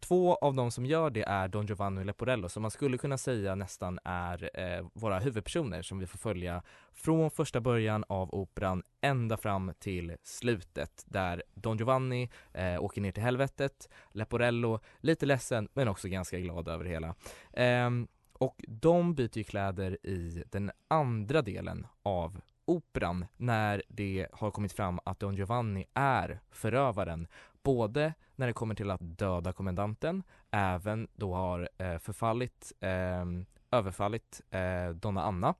två 0.00 0.34
av 0.34 0.54
de 0.54 0.70
som 0.70 0.86
gör 0.86 1.10
det 1.10 1.22
är 1.22 1.48
Don 1.48 1.66
Giovanni 1.66 2.00
och 2.00 2.06
Leporello 2.06 2.48
som 2.48 2.62
man 2.62 2.70
skulle 2.70 2.98
kunna 2.98 3.18
säga 3.18 3.54
nästan 3.54 3.98
är 4.04 4.50
eh, 4.54 4.86
våra 4.92 5.18
huvudpersoner 5.18 5.82
som 5.82 5.98
vi 5.98 6.06
får 6.06 6.18
följa 6.18 6.62
från 6.94 7.30
första 7.30 7.60
början 7.60 8.04
av 8.08 8.34
operan 8.34 8.82
ända 9.00 9.36
fram 9.36 9.72
till 9.78 10.16
slutet 10.22 11.04
där 11.06 11.42
Don 11.54 11.76
Giovanni 11.76 12.30
eh, 12.52 12.82
åker 12.82 13.00
ner 13.00 13.12
till 13.12 13.22
helvetet, 13.22 13.88
Leporello 14.12 14.80
lite 15.00 15.26
ledsen 15.26 15.68
men 15.74 15.88
också 15.88 16.08
ganska 16.08 16.38
glad 16.38 16.68
över 16.68 16.84
det 16.84 16.90
hela. 16.90 17.14
Eh, 17.52 17.90
och 18.32 18.64
de 18.68 19.14
byter 19.14 19.38
ju 19.38 19.44
kläder 19.44 20.06
i 20.06 20.44
den 20.50 20.70
andra 20.88 21.42
delen 21.42 21.86
av 22.02 22.40
operan 22.64 23.26
när 23.36 23.82
det 23.88 24.26
har 24.32 24.50
kommit 24.50 24.72
fram 24.72 25.00
att 25.04 25.20
Don 25.20 25.34
Giovanni 25.34 25.84
är 25.94 26.40
förövaren 26.50 27.26
både 27.66 28.14
när 28.36 28.46
det 28.46 28.52
kommer 28.52 28.74
till 28.74 28.90
att 28.90 29.00
döda 29.18 29.52
kommendanten, 29.52 30.22
även 30.50 31.08
då 31.14 31.34
har 31.34 31.68
eh, 31.78 31.98
förfallit, 31.98 32.72
eh, 32.80 33.24
överfallit 33.70 34.42
eh, 34.50 34.88
Donna 34.90 35.22
Anna 35.22 35.54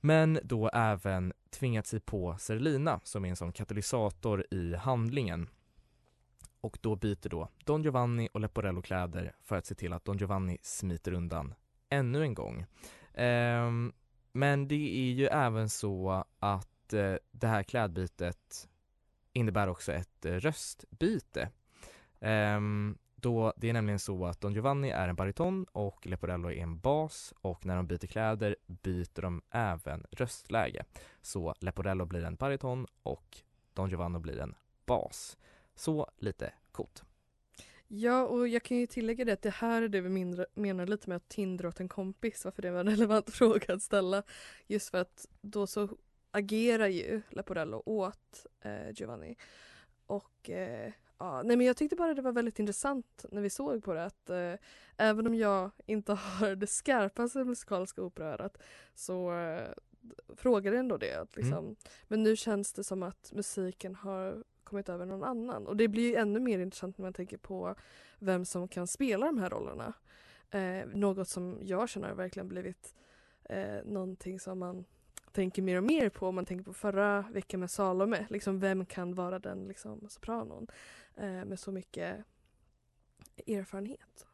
men 0.00 0.38
då 0.42 0.68
även 0.68 1.32
tvingat 1.50 1.86
sig 1.86 2.00
på 2.00 2.36
Serlina 2.38 3.00
som 3.04 3.24
är 3.24 3.28
en 3.28 3.36
sån 3.36 3.52
katalysator 3.52 4.46
i 4.50 4.74
handlingen 4.74 5.48
och 6.60 6.78
då 6.80 6.96
byter 6.96 7.28
då 7.28 7.48
Don 7.64 7.82
Giovanni 7.82 8.28
och 8.32 8.40
Leporello 8.40 8.82
kläder 8.82 9.32
för 9.40 9.56
att 9.56 9.66
se 9.66 9.74
till 9.74 9.92
att 9.92 10.04
Don 10.04 10.18
Giovanni 10.18 10.58
smiter 10.62 11.12
undan 11.12 11.54
ännu 11.88 12.22
en 12.22 12.34
gång. 12.34 12.66
Ehm, 13.14 13.92
men 14.32 14.68
det 14.68 14.98
är 14.98 15.12
ju 15.12 15.26
även 15.26 15.68
så 15.68 16.24
att 16.38 16.92
eh, 16.92 17.14
det 17.30 17.46
här 17.46 17.62
klädbytet 17.62 18.68
innebär 19.32 19.68
också 19.68 19.92
ett 19.92 20.24
eh, 20.24 20.32
röstbyte. 20.32 21.48
Um, 22.20 22.98
då 23.16 23.52
det 23.56 23.68
är 23.68 23.72
nämligen 23.72 23.98
så 23.98 24.26
att 24.26 24.40
Don 24.40 24.52
Giovanni 24.52 24.90
är 24.90 25.08
en 25.08 25.16
bariton 25.16 25.66
och 25.72 26.06
Leporello 26.06 26.50
är 26.50 26.62
en 26.62 26.78
bas 26.78 27.34
och 27.40 27.66
när 27.66 27.76
de 27.76 27.86
byter 27.86 28.06
kläder 28.06 28.56
byter 28.66 29.22
de 29.22 29.42
även 29.50 30.06
röstläge. 30.10 30.84
Så 31.22 31.54
Leporello 31.60 32.04
blir 32.04 32.24
en 32.24 32.34
bariton 32.34 32.86
och 33.02 33.38
Don 33.74 33.90
Giovanni 33.90 34.18
blir 34.18 34.38
en 34.40 34.54
bas. 34.86 35.38
Så 35.74 36.10
lite 36.18 36.52
coolt. 36.72 37.04
Ja, 37.88 38.26
och 38.26 38.48
jag 38.48 38.62
kan 38.62 38.76
ju 38.76 38.86
tillägga 38.86 39.24
det 39.24 39.32
att 39.32 39.42
det 39.42 39.54
här 39.54 39.82
är 39.82 39.88
det 39.88 40.00
vi 40.00 40.08
mindre, 40.08 40.46
menar 40.54 40.86
lite 40.86 41.08
med 41.08 41.16
att 41.16 41.28
tindra 41.28 41.68
åt 41.68 41.80
en 41.80 41.88
kompis, 41.88 42.44
varför 42.44 42.62
det 42.62 42.70
var 42.70 42.80
en 42.80 42.90
relevant 42.90 43.30
fråga 43.34 43.74
att 43.74 43.82
ställa. 43.82 44.22
Just 44.66 44.90
för 44.90 44.98
att 44.98 45.26
då 45.40 45.66
så 45.66 45.88
agerar 46.30 46.86
ju 46.86 47.22
Leporello 47.30 47.82
åt 47.86 48.46
eh, 48.60 48.90
Giovanni. 48.90 49.36
Och 50.06 50.50
eh, 50.50 50.92
ja, 51.18 51.42
nej 51.42 51.56
men 51.56 51.66
jag 51.66 51.76
tyckte 51.76 51.96
bara 51.96 52.14
det 52.14 52.22
var 52.22 52.32
väldigt 52.32 52.58
intressant 52.58 53.24
när 53.30 53.42
vi 53.42 53.50
såg 53.50 53.84
på 53.84 53.94
det 53.94 54.04
att 54.04 54.30
eh, 54.30 54.54
även 54.96 55.26
om 55.26 55.34
jag 55.34 55.70
inte 55.86 56.12
har 56.14 56.54
det 56.54 56.66
skarpaste 56.66 57.44
musikaliska 57.44 58.02
operaörat 58.02 58.58
så 58.94 59.34
eh, 59.34 59.68
frågade 60.36 60.78
ändå 60.78 60.96
det. 60.96 61.14
Att 61.14 61.36
liksom, 61.36 61.76
Men 62.08 62.22
nu 62.22 62.36
känns 62.36 62.72
det 62.72 62.84
som 62.84 63.02
att 63.02 63.32
musiken 63.34 63.94
har 63.94 64.44
kommit 64.64 64.88
över 64.88 65.06
någon 65.06 65.24
annan. 65.24 65.66
Och 65.66 65.76
det 65.76 65.88
blir 65.88 66.08
ju 66.08 66.14
ännu 66.14 66.40
mer 66.40 66.58
intressant 66.58 66.98
när 66.98 67.02
man 67.02 67.12
tänker 67.12 67.36
på 67.36 67.74
vem 68.18 68.44
som 68.44 68.68
kan 68.68 68.86
spela 68.86 69.26
de 69.26 69.38
här 69.38 69.50
rollerna. 69.50 69.92
Eh, 70.50 70.86
något 70.94 71.28
som 71.28 71.58
jag 71.62 71.88
känner 71.88 72.08
har 72.08 72.14
verkligen 72.14 72.48
blivit 72.48 72.94
eh, 73.44 73.84
någonting 73.84 74.40
som 74.40 74.58
man 74.58 74.84
tänker 75.32 75.62
mer 75.62 75.76
och 75.76 75.84
mer 75.84 76.08
på. 76.08 76.28
Om 76.28 76.34
man 76.34 76.44
tänker 76.44 76.64
på 76.64 76.72
förra 76.72 77.24
veckan 77.32 77.60
med 77.60 77.70
Salome. 77.70 78.26
Liksom 78.30 78.58
vem 78.58 78.86
kan 78.86 79.14
vara 79.14 79.38
den 79.38 79.68
liksom, 79.68 80.06
sopranon 80.08 80.66
eh, 81.16 81.44
med 81.44 81.58
så 81.58 81.72
mycket 81.72 82.24
erfarenhet. 83.46 84.26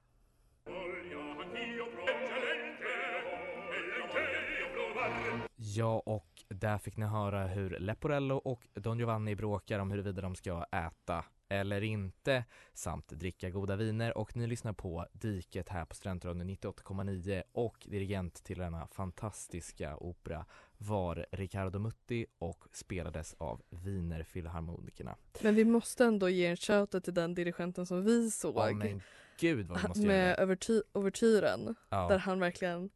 Ja, 5.57 6.03
och 6.07 6.45
där 6.49 6.79
fick 6.79 6.97
ni 6.97 7.07
höra 7.07 7.47
hur 7.47 7.79
Leporello 7.79 8.37
och 8.37 8.69
Don 8.75 8.99
Giovanni 8.99 9.37
bråkar 9.37 9.79
om 9.79 9.91
huruvida 9.91 10.23
de 10.23 10.35
ska 10.35 10.65
äta 10.65 11.25
eller 11.49 11.83
inte 11.83 12.45
samt 12.75 13.09
dricka 13.09 13.51
goda 13.51 13.77
viner 13.77 14.19
och 14.19 14.37
ni 14.37 14.47
lyssnar 14.47 14.73
på 14.73 15.07
Diket 15.13 15.69
här 15.69 15.85
på 15.85 15.95
Studentradion 15.95 16.51
98,9 16.51 17.43
och 17.53 17.87
dirigent 17.91 18.45
till 18.45 18.59
denna 18.59 18.87
fantastiska 18.87 19.97
opera 19.97 20.47
var 20.79 21.27
Riccardo 21.31 21.79
Mutti 21.79 22.27
och 22.39 22.65
spelades 22.73 23.35
av 23.39 23.63
Wienerfilharmonikerna. 23.71 25.17
Men 25.43 25.55
vi 25.55 25.65
måste 25.65 26.05
ändå 26.05 26.29
ge 26.29 26.47
en 26.47 26.57
shoutout 26.57 27.05
till 27.05 27.15
den 27.15 27.35
dirigenten 27.35 27.87
som 27.87 28.05
vi 28.05 28.31
såg. 28.31 28.57
Ja 28.57 28.71
men 28.75 29.03
gud 29.41 29.67
vad 29.67 29.83
vi 29.83 29.89
måste 29.89 30.03
göra 30.03 30.13
med 30.13 30.39
det. 30.39 30.45
överty- 30.45 30.83
overtyren. 30.93 31.75
Ja. 31.89 32.09
Där 32.09 32.19
han 32.19 32.41
verkligen 32.41 32.91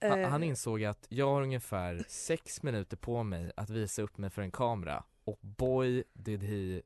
eh, 0.00 0.28
han 0.28 0.42
insåg 0.42 0.84
att 0.84 1.06
jag 1.08 1.26
har 1.30 1.42
ungefär 1.42 2.04
sex 2.08 2.62
minuter 2.62 2.96
på 2.96 3.22
mig 3.22 3.52
att 3.56 3.70
visa 3.70 4.02
upp 4.02 4.18
mig 4.18 4.30
för 4.30 4.42
en 4.42 4.50
kamera 4.50 5.04
och 5.24 5.38
boy 5.40 6.04
did 6.12 6.42
he 6.42 6.82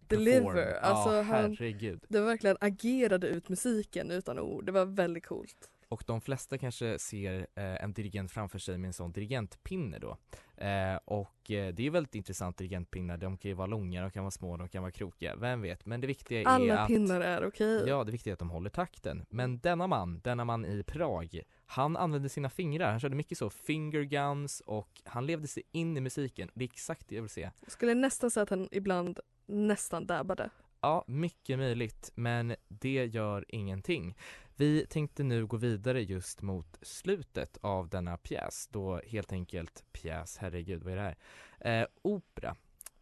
Deliver. 0.00 0.72
Alltså, 0.80 1.14
ja, 1.16 1.22
han- 1.22 1.56
herregud. 1.56 2.04
Det 2.08 2.20
var 2.20 2.26
verkligen 2.26 2.56
agerade 2.60 3.26
ut 3.28 3.48
musiken 3.48 4.10
utan 4.10 4.38
ord. 4.38 4.66
Det 4.66 4.72
var 4.72 4.84
väldigt 4.86 5.26
coolt. 5.26 5.70
Och 5.88 6.04
de 6.06 6.20
flesta 6.20 6.58
kanske 6.58 6.98
ser 6.98 7.46
eh, 7.54 7.84
en 7.84 7.92
dirigent 7.92 8.32
framför 8.32 8.58
sig 8.58 8.78
med 8.78 8.88
en 8.88 8.92
sån 8.92 9.12
dirigentpinne 9.12 9.98
då. 9.98 10.16
Eh, 10.56 10.96
och 11.04 11.50
eh, 11.50 11.74
det 11.74 11.86
är 11.86 11.90
väldigt 11.90 12.14
intressant 12.14 12.56
dirigentpinnar, 12.56 13.16
de 13.16 13.36
kan 13.36 13.48
ju 13.48 13.54
vara 13.54 13.66
långa, 13.66 14.02
de 14.02 14.10
kan 14.10 14.24
vara 14.24 14.30
små, 14.30 14.56
de 14.56 14.68
kan 14.68 14.82
vara 14.82 14.92
krokiga, 14.92 15.36
vem 15.36 15.62
vet. 15.62 15.86
Men 15.86 16.00
det 16.00 16.06
viktiga 16.06 16.40
är 16.40 16.46
Alla 16.46 16.78
att 16.78 16.88
pinnar 16.88 17.20
är 17.20 17.46
okej. 17.46 17.84
Ja, 17.86 18.04
det 18.04 18.12
viktiga 18.12 18.30
är 18.30 18.32
att 18.32 18.38
de 18.38 18.50
håller 18.50 18.70
takten. 18.70 19.26
Men 19.30 19.58
denna 19.58 19.86
man, 19.86 20.20
denna 20.20 20.44
man 20.44 20.64
i 20.64 20.82
Prag, 20.82 21.42
han 21.66 21.96
använde 21.96 22.28
sina 22.28 22.50
fingrar, 22.50 22.90
han 22.90 23.00
körde 23.00 23.16
mycket 23.16 23.38
så 23.38 23.50
finger 23.50 24.02
guns 24.02 24.62
och 24.66 25.02
han 25.04 25.26
levde 25.26 25.48
sig 25.48 25.62
in 25.72 25.96
i 25.96 26.00
musiken. 26.00 26.50
Det 26.54 26.64
är 26.64 26.68
exakt 26.68 27.08
det 27.08 27.14
jag 27.14 27.22
vill 27.22 27.30
se. 27.30 27.50
Skulle 27.66 27.94
nästan 27.94 28.30
säga 28.30 28.42
att 28.42 28.50
han 28.50 28.68
ibland 28.70 29.20
nästan 29.46 30.06
dabbade. 30.06 30.50
Ja, 30.80 31.04
mycket 31.06 31.58
möjligt, 31.58 32.12
men 32.14 32.54
det 32.68 33.06
gör 33.06 33.44
ingenting. 33.48 34.16
Vi 34.60 34.86
tänkte 34.86 35.22
nu 35.22 35.46
gå 35.46 35.56
vidare 35.56 36.02
just 36.02 36.42
mot 36.42 36.78
slutet 36.82 37.58
av 37.60 37.88
denna 37.88 38.16
pjäs, 38.16 38.68
då 38.72 39.00
helt 39.06 39.32
enkelt 39.32 39.84
pjäs, 39.92 40.38
herregud 40.38 40.82
vad 40.82 40.92
är 40.92 40.96
det 40.96 41.02
här? 41.02 41.80
Eh, 41.80 41.86
opera. 42.02 42.56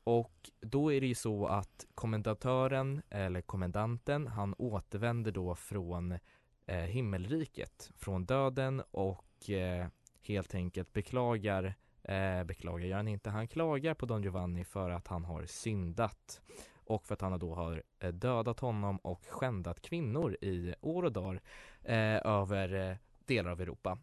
Och 0.04 0.50
då 0.60 0.92
är 0.92 1.00
det 1.00 1.06
ju 1.06 1.14
så 1.14 1.46
att 1.46 1.86
kommendatören, 1.94 3.02
eller 3.10 3.40
kommendanten, 3.40 4.26
han 4.26 4.54
återvänder 4.58 5.32
då 5.32 5.54
från 5.54 6.18
eh, 6.66 6.76
himmelriket, 6.76 7.90
från 7.96 8.26
döden 8.26 8.82
och 8.90 9.50
eh, 9.50 9.86
helt 10.22 10.54
enkelt 10.54 10.92
beklagar, 10.92 11.74
eh, 12.02 12.44
beklagar 12.44 12.86
gör 12.86 12.96
han 12.96 13.08
inte, 13.08 13.30
han 13.30 13.48
klagar 13.48 13.94
på 13.94 14.06
Don 14.06 14.22
Giovanni 14.22 14.64
för 14.64 14.90
att 14.90 15.08
han 15.08 15.24
har 15.24 15.46
syndat 15.46 16.40
och 16.86 17.06
för 17.06 17.14
att 17.14 17.20
han 17.20 17.38
då 17.38 17.54
har 17.54 17.82
eh, 17.98 18.12
dödat 18.12 18.60
honom 18.60 18.96
och 18.96 19.26
skändat 19.26 19.80
kvinnor 19.82 20.36
i 20.40 20.74
år 20.80 21.02
och 21.02 21.12
dagar 21.12 21.42
eh, 21.82 22.26
över 22.26 22.90
eh, 22.90 22.96
delar 23.24 23.50
av 23.50 23.60
Europa. 23.60 23.98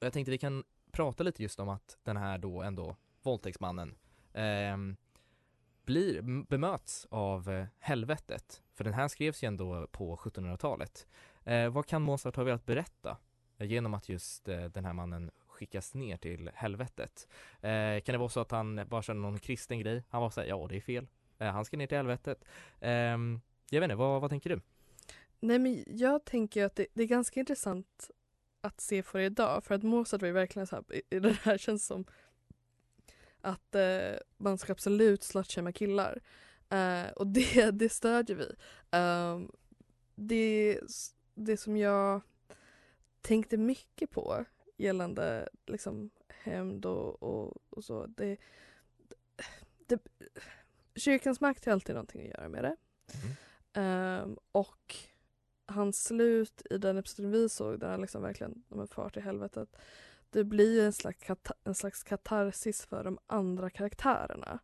Och 0.00 0.06
jag 0.06 0.12
tänkte 0.12 0.30
vi 0.30 0.38
kan 0.38 0.64
prata 0.92 1.24
lite 1.24 1.42
just 1.42 1.60
om 1.60 1.68
att 1.68 1.98
den 2.02 2.16
här 2.16 2.38
då 2.38 2.62
ändå 2.62 2.96
våldtäktsmannen 3.22 3.94
eh, 4.32 4.76
blir, 5.84 6.22
bemöts 6.42 7.06
av 7.10 7.50
eh, 7.50 7.66
helvetet. 7.78 8.62
För 8.74 8.84
den 8.84 8.94
här 8.94 9.08
skrevs 9.08 9.42
ju 9.42 9.46
ändå 9.46 9.86
på 9.86 10.16
1700-talet. 10.16 11.06
Eh, 11.44 11.68
vad 11.68 11.86
kan 11.86 12.02
Mozart 12.02 12.36
ha 12.36 12.44
velat 12.44 12.66
berätta 12.66 13.16
genom 13.58 13.94
att 13.94 14.08
just 14.08 14.48
eh, 14.48 14.64
den 14.64 14.84
här 14.84 14.92
mannen 14.92 15.30
skickas 15.46 15.94
ner 15.94 16.16
till 16.16 16.50
helvetet? 16.54 17.28
Eh, 17.60 18.00
kan 18.00 18.12
det 18.12 18.18
vara 18.18 18.28
så 18.28 18.40
att 18.40 18.50
han 18.50 18.80
bara 18.88 19.02
känner 19.02 19.20
någon 19.20 19.38
kristen 19.38 19.78
grej? 19.78 20.04
Han 20.08 20.22
var 20.22 20.30
såhär, 20.30 20.48
ja 20.48 20.66
det 20.68 20.76
är 20.76 20.80
fel. 20.80 21.06
Eh, 21.38 21.52
han 21.52 21.64
ska 21.64 21.76
ner 21.76 21.86
till 21.86 21.96
helvetet. 21.96 22.44
Ehm, 22.80 23.40
jag 23.70 23.80
vet 23.80 23.86
inte, 23.86 23.96
vad, 23.96 24.20
vad 24.20 24.30
tänker 24.30 24.50
du? 24.50 24.60
Nej 25.40 25.58
men 25.58 25.84
jag 25.86 26.24
tänker 26.24 26.64
att 26.64 26.76
det, 26.76 26.86
det 26.94 27.02
är 27.02 27.06
ganska 27.06 27.40
intressant 27.40 28.10
att 28.60 28.80
se 28.80 29.02
på 29.02 29.18
det 29.18 29.24
idag 29.24 29.64
för 29.64 29.74
att 29.74 29.82
Mozart 29.82 30.20
var 30.20 30.26
ju 30.26 30.32
verkligen 30.32 30.66
så 30.66 30.76
här, 30.76 31.20
det 31.20 31.32
här 31.32 31.58
känns 31.58 31.86
som 31.86 32.04
att 33.40 33.74
eh, 33.74 34.16
man 34.36 34.58
ska 34.58 34.72
absolut 34.72 35.22
slutshamea 35.22 35.72
killar. 35.72 36.20
Eh, 36.68 37.12
och 37.16 37.26
det, 37.32 37.70
det 37.70 37.88
stödjer 37.88 38.36
vi. 38.36 38.54
Eh, 38.90 39.40
det, 40.14 40.80
det 41.34 41.56
som 41.56 41.76
jag 41.76 42.20
tänkte 43.20 43.56
mycket 43.56 44.10
på 44.10 44.44
gällande 44.76 45.48
liksom 45.66 46.10
hämnd 46.28 46.86
och, 46.86 47.22
och, 47.22 47.56
och 47.70 47.84
så. 47.84 48.06
Det, 48.06 48.36
det, 49.86 49.98
kyrkans 50.98 51.40
makt 51.40 51.64
har 51.64 51.72
alltid 51.72 51.94
någonting 51.94 52.20
att 52.20 52.38
göra 52.38 52.48
med 52.48 52.64
det. 52.64 52.76
Ehm, 53.80 54.36
och 54.52 54.96
hans 55.66 56.04
slut 56.04 56.62
i 56.70 56.78
den 56.78 56.98
episoden 56.98 57.30
vi 57.30 57.48
såg 57.48 57.80
där 57.80 57.90
han 57.90 58.00
liksom 58.00 58.22
verkligen 58.22 58.62
far 58.90 59.10
till 59.10 59.22
helvetet. 59.22 59.76
Det 60.30 60.44
blir 60.44 60.74
ju 60.74 60.86
en 60.86 60.92
slags, 60.92 61.28
en 61.64 61.74
slags 61.74 62.02
katarsis 62.02 62.86
för 62.86 63.04
de 63.04 63.18
andra 63.26 63.70
karaktärerna. 63.70 64.58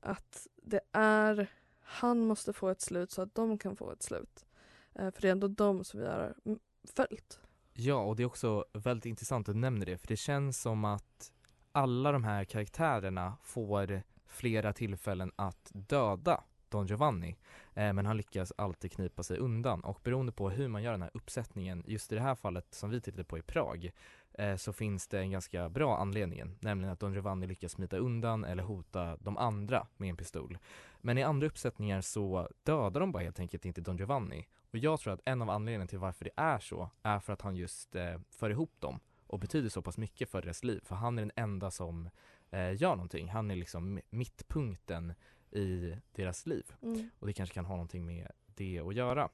Att 0.00 0.46
det 0.56 0.80
är, 0.92 1.50
han 1.80 2.26
måste 2.26 2.52
få 2.52 2.68
ett 2.68 2.80
slut 2.80 3.10
så 3.10 3.22
att 3.22 3.34
de 3.34 3.58
kan 3.58 3.76
få 3.76 3.92
ett 3.92 4.02
slut. 4.02 4.46
Eh, 4.94 5.10
för 5.10 5.22
det 5.22 5.28
är 5.28 5.32
ändå 5.32 5.48
de 5.48 5.84
som 5.84 6.00
vi 6.00 6.06
har 6.06 6.34
mm, 6.44 6.58
följt. 6.94 7.40
Ja, 7.72 8.02
och 8.02 8.16
det 8.16 8.22
är 8.22 8.26
också 8.26 8.64
väldigt 8.72 9.06
intressant 9.06 9.48
att 9.48 9.54
du 9.54 9.60
nämner 9.60 9.86
det, 9.86 9.98
för 9.98 10.08
det 10.08 10.16
känns 10.16 10.60
som 10.60 10.84
att 10.84 11.32
alla 11.72 12.12
de 12.12 12.24
här 12.24 12.44
karaktärerna 12.44 13.36
får 13.42 14.02
flera 14.26 14.72
tillfällen 14.72 15.32
att 15.36 15.70
döda 15.72 16.44
Don 16.68 16.86
Giovanni, 16.86 17.36
eh, 17.74 17.92
men 17.92 18.06
han 18.06 18.16
lyckas 18.16 18.52
alltid 18.58 18.92
knipa 18.92 19.22
sig 19.22 19.38
undan 19.38 19.80
och 19.80 20.00
beroende 20.02 20.32
på 20.32 20.50
hur 20.50 20.68
man 20.68 20.82
gör 20.82 20.92
den 20.92 21.02
här 21.02 21.10
uppsättningen, 21.14 21.84
just 21.86 22.12
i 22.12 22.14
det 22.14 22.20
här 22.20 22.34
fallet 22.34 22.74
som 22.74 22.90
vi 22.90 23.00
tittade 23.00 23.24
på 23.24 23.38
i 23.38 23.42
Prag, 23.42 23.90
eh, 24.32 24.56
så 24.56 24.72
finns 24.72 25.08
det 25.08 25.18
en 25.18 25.30
ganska 25.30 25.68
bra 25.68 25.98
anledning, 25.98 26.56
nämligen 26.60 26.92
att 26.92 27.00
Don 27.00 27.14
Giovanni 27.14 27.46
lyckas 27.46 27.72
smita 27.72 27.96
undan 27.96 28.44
eller 28.44 28.62
hota 28.62 29.16
de 29.20 29.36
andra 29.36 29.86
med 29.96 30.10
en 30.10 30.16
pistol. 30.16 30.58
Men 31.00 31.18
i 31.18 31.22
andra 31.22 31.46
uppsättningar 31.46 32.00
så 32.00 32.48
dödar 32.62 33.00
de 33.00 33.12
bara 33.12 33.22
helt 33.22 33.40
enkelt 33.40 33.64
inte 33.64 33.80
Don 33.80 33.96
Giovanni. 33.96 34.46
Och 34.70 34.78
jag 34.78 35.00
tror 35.00 35.12
att 35.12 35.20
en 35.24 35.42
av 35.42 35.50
anledningarna 35.50 35.86
till 35.86 35.98
varför 35.98 36.24
det 36.24 36.30
är 36.36 36.58
så 36.58 36.90
är 37.02 37.20
för 37.20 37.32
att 37.32 37.42
han 37.42 37.56
just 37.56 37.94
eh, 37.94 38.20
för 38.30 38.50
ihop 38.50 38.72
dem 38.78 39.00
och 39.26 39.38
betyder 39.38 39.68
så 39.68 39.82
pass 39.82 39.98
mycket 39.98 40.30
för 40.30 40.42
deras 40.42 40.64
liv. 40.64 40.80
För 40.84 40.94
han 40.94 41.18
är 41.18 41.22
den 41.22 41.32
enda 41.36 41.70
som 41.70 42.10
eh, 42.50 42.82
gör 42.82 42.90
någonting. 42.96 43.28
Han 43.28 43.50
är 43.50 43.56
liksom 43.56 43.98
mi- 43.98 44.02
mittpunkten 44.10 45.14
i 45.50 45.96
deras 46.12 46.46
liv. 46.46 46.64
Mm. 46.82 47.10
Och 47.18 47.26
det 47.26 47.32
kanske 47.32 47.54
kan 47.54 47.64
ha 47.64 47.74
någonting 47.74 48.06
med 48.06 48.30
det 48.46 48.80
att 48.80 48.94
göra. 48.94 49.28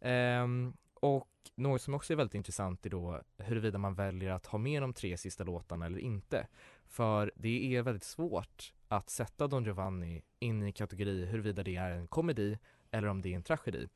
Ehm, 0.00 0.72
och 0.94 1.28
något 1.54 1.82
som 1.82 1.94
också 1.94 2.12
är 2.12 2.16
väldigt 2.16 2.34
intressant 2.34 2.86
är 2.86 2.90
då 2.90 3.22
huruvida 3.38 3.78
man 3.78 3.94
väljer 3.94 4.30
att 4.30 4.46
ha 4.46 4.58
med 4.58 4.82
de 4.82 4.92
tre 4.92 5.16
sista 5.16 5.44
låtarna 5.44 5.86
eller 5.86 5.98
inte. 5.98 6.46
För 6.86 7.32
det 7.34 7.76
är 7.76 7.82
väldigt 7.82 8.04
svårt 8.04 8.72
att 8.88 9.10
sätta 9.10 9.46
Don 9.46 9.64
Giovanni 9.64 10.22
in 10.38 10.62
i 10.62 10.72
kategori 10.72 11.26
huruvida 11.26 11.62
det 11.62 11.76
är 11.76 11.90
en 11.90 12.06
komedi 12.06 12.58
eller 12.90 13.08
om 13.08 13.22
det 13.22 13.32
är 13.32 13.36
en 13.36 13.42
tragedi. 13.42 13.88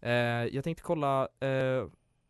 Eh, 0.00 0.12
jag 0.44 0.64
tänkte 0.64 0.82
kolla, 0.82 1.28
eh, 1.40 1.86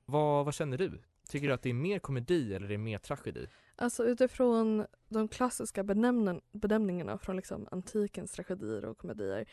vad, 0.07 0.45
vad 0.45 0.55
känner 0.55 0.79
du? 0.79 1.01
Tycker 1.29 1.49
du 1.49 1.55
att 1.55 1.63
det 1.63 1.71
är 1.71 1.75
mer 1.75 1.99
komedi 1.99 2.55
eller 2.55 2.67
är 2.67 2.71
det 2.71 2.79
mer 2.79 2.99
tragedi? 2.99 3.47
Alltså 3.81 4.05
utifrån 4.05 4.87
de 5.09 5.29
klassiska 5.29 5.83
benämnen, 5.85 6.41
benämningarna 6.53 7.19
från 7.19 7.37
liksom 7.37 7.69
antikens 7.71 8.33
tragedier 8.33 8.85
och 8.85 8.99
komedier 8.99 9.45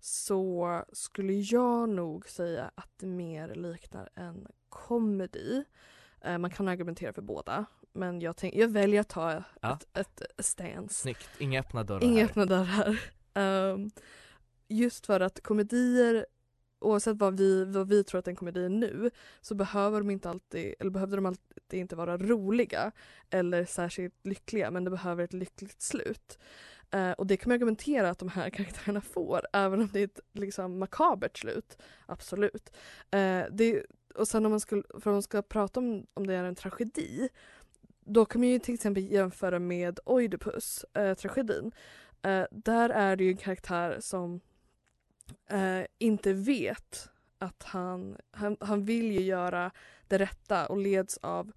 så 0.00 0.84
skulle 0.92 1.32
jag 1.32 1.88
nog 1.88 2.28
säga 2.28 2.70
att 2.74 2.90
det 2.96 3.06
mer 3.06 3.54
liknar 3.54 4.08
en 4.14 4.46
komedi. 4.68 5.64
Eh, 6.20 6.38
man 6.38 6.50
kan 6.50 6.68
argumentera 6.68 7.12
för 7.12 7.22
båda 7.22 7.64
men 7.92 8.20
jag, 8.20 8.36
tänk, 8.36 8.54
jag 8.54 8.68
väljer 8.68 9.00
att 9.00 9.08
ta 9.08 9.42
Ja. 9.60 9.78
ett, 9.94 10.20
ett 10.20 10.44
stance. 10.46 10.94
Snyggt, 10.94 11.28
inga 11.38 11.60
öppna 11.60 11.84
dörrar 11.84 12.04
Inga 12.04 12.20
här. 12.20 12.24
öppna 12.30 12.46
dörrar. 12.46 13.00
Um, 13.72 13.90
just 14.68 15.06
för 15.06 15.20
att 15.20 15.42
komedier, 15.42 16.26
oavsett 16.84 17.16
vad 17.16 17.38
vi, 17.38 17.64
vad 17.64 17.88
vi 17.88 18.04
tror 18.04 18.18
att 18.18 18.28
en 18.28 18.36
komedi 18.36 18.64
är 18.64 18.68
nu, 18.68 19.10
så 19.40 19.54
behöver 19.54 19.98
de 19.98 20.10
inte 20.10 20.30
alltid, 20.30 20.74
eller 20.78 20.90
behövde 20.90 21.16
de 21.16 21.26
alltid 21.26 21.80
inte 21.80 21.96
vara 21.96 22.18
roliga 22.18 22.92
eller 23.30 23.64
särskilt 23.64 24.14
lyckliga, 24.22 24.70
men 24.70 24.84
det 24.84 24.90
behöver 24.90 25.24
ett 25.24 25.32
lyckligt 25.32 25.82
slut. 25.82 26.38
Eh, 26.90 27.10
och 27.10 27.26
det 27.26 27.36
kan 27.36 27.50
man 27.50 27.54
argumentera 27.54 28.10
att 28.10 28.18
de 28.18 28.28
här 28.28 28.50
karaktärerna 28.56 29.00
får, 29.00 29.40
även 29.52 29.80
om 29.80 29.88
det 29.92 30.00
är 30.00 30.04
ett 30.04 30.20
liksom, 30.32 30.78
makabert 30.78 31.38
slut. 31.38 31.78
Absolut. 32.06 32.76
Eh, 33.10 33.42
det, 33.50 33.84
och 34.14 34.28
sen 34.28 34.46
om 34.46 34.50
man, 34.52 34.60
skulle, 34.60 34.82
för 35.00 35.10
om 35.10 35.14
man 35.14 35.22
ska 35.22 35.42
prata 35.42 35.80
om, 35.80 36.06
om 36.14 36.26
det 36.26 36.34
är 36.34 36.44
en 36.44 36.54
tragedi, 36.54 37.28
då 38.04 38.24
kan 38.24 38.40
man 38.40 38.48
ju 38.48 38.58
till 38.58 38.74
exempel 38.74 39.12
jämföra 39.12 39.58
med 39.58 40.00
Oidipus, 40.04 40.84
eh, 40.84 41.14
tragedin. 41.14 41.72
Eh, 42.22 42.46
där 42.50 42.90
är 42.90 43.16
det 43.16 43.24
ju 43.24 43.30
en 43.30 43.36
karaktär 43.36 43.96
som 44.00 44.40
eh, 45.50 45.82
inte 45.98 46.32
vet 46.32 47.08
att 47.38 47.62
han, 47.62 48.16
han, 48.30 48.56
han 48.60 48.84
vill 48.84 49.12
ju 49.12 49.20
göra 49.20 49.70
det 50.08 50.18
rätta 50.18 50.66
och 50.66 50.78
leds 50.78 51.18
av 51.22 51.52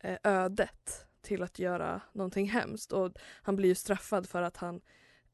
eh, 0.00 0.18
ödet 0.24 1.06
till 1.22 1.42
att 1.42 1.58
göra 1.58 2.00
någonting 2.12 2.48
hemskt 2.48 2.92
och 2.92 3.12
han 3.42 3.56
blir 3.56 3.68
ju 3.68 3.74
straffad 3.74 4.28
för 4.28 4.42
att 4.42 4.56
han 4.56 4.80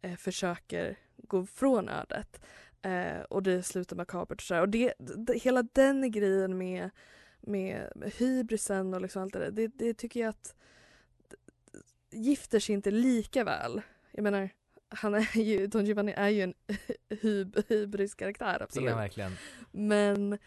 eh, 0.00 0.16
försöker 0.16 0.98
gå 1.16 1.46
från 1.46 1.88
ödet. 1.88 2.40
Eh, 2.82 3.20
och 3.20 3.42
det 3.42 3.62
slutar 3.62 3.96
makabert 3.96 4.38
och 4.38 4.42
sådär. 4.42 4.60
Och 4.60 4.68
det, 4.68 4.94
det, 4.98 5.38
hela 5.38 5.62
den 5.62 6.10
grejen 6.10 6.58
med, 6.58 6.90
med, 7.40 7.92
med 7.94 8.12
hybrisen 8.12 8.94
och 8.94 9.00
liksom 9.00 9.22
allt 9.22 9.32
det 9.32 9.38
där, 9.38 9.50
det, 9.50 9.66
det 9.66 9.94
tycker 9.94 10.20
jag 10.20 10.28
att 10.28 10.54
gifter 12.10 12.60
sig 12.60 12.74
inte 12.74 12.90
lika 12.90 13.44
väl. 13.44 13.82
Jag 14.10 14.22
menar, 14.22 14.50
han 14.88 15.14
är 15.14 15.36
ju, 15.40 15.66
Don 15.66 15.84
Giovanni 15.84 16.12
är 16.16 16.28
ju 16.28 16.42
en 16.42 16.54
hyb, 17.20 17.56
hybris 17.68 18.14
karaktär 18.14 18.58
Det 18.58 18.64
absolut. 18.64 18.90
är 18.90 18.96
verkligen. 18.96 19.32
Men, 19.70 20.38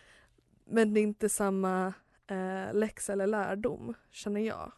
men 0.66 0.94
det 0.94 1.00
är 1.00 1.04
inte 1.04 1.30
samma 1.30 1.94
eh, 2.28 2.74
läxa 2.74 3.14
eller 3.14 3.28
lärdom, 3.28 3.94
känner 4.12 4.42
jag. 4.42 4.72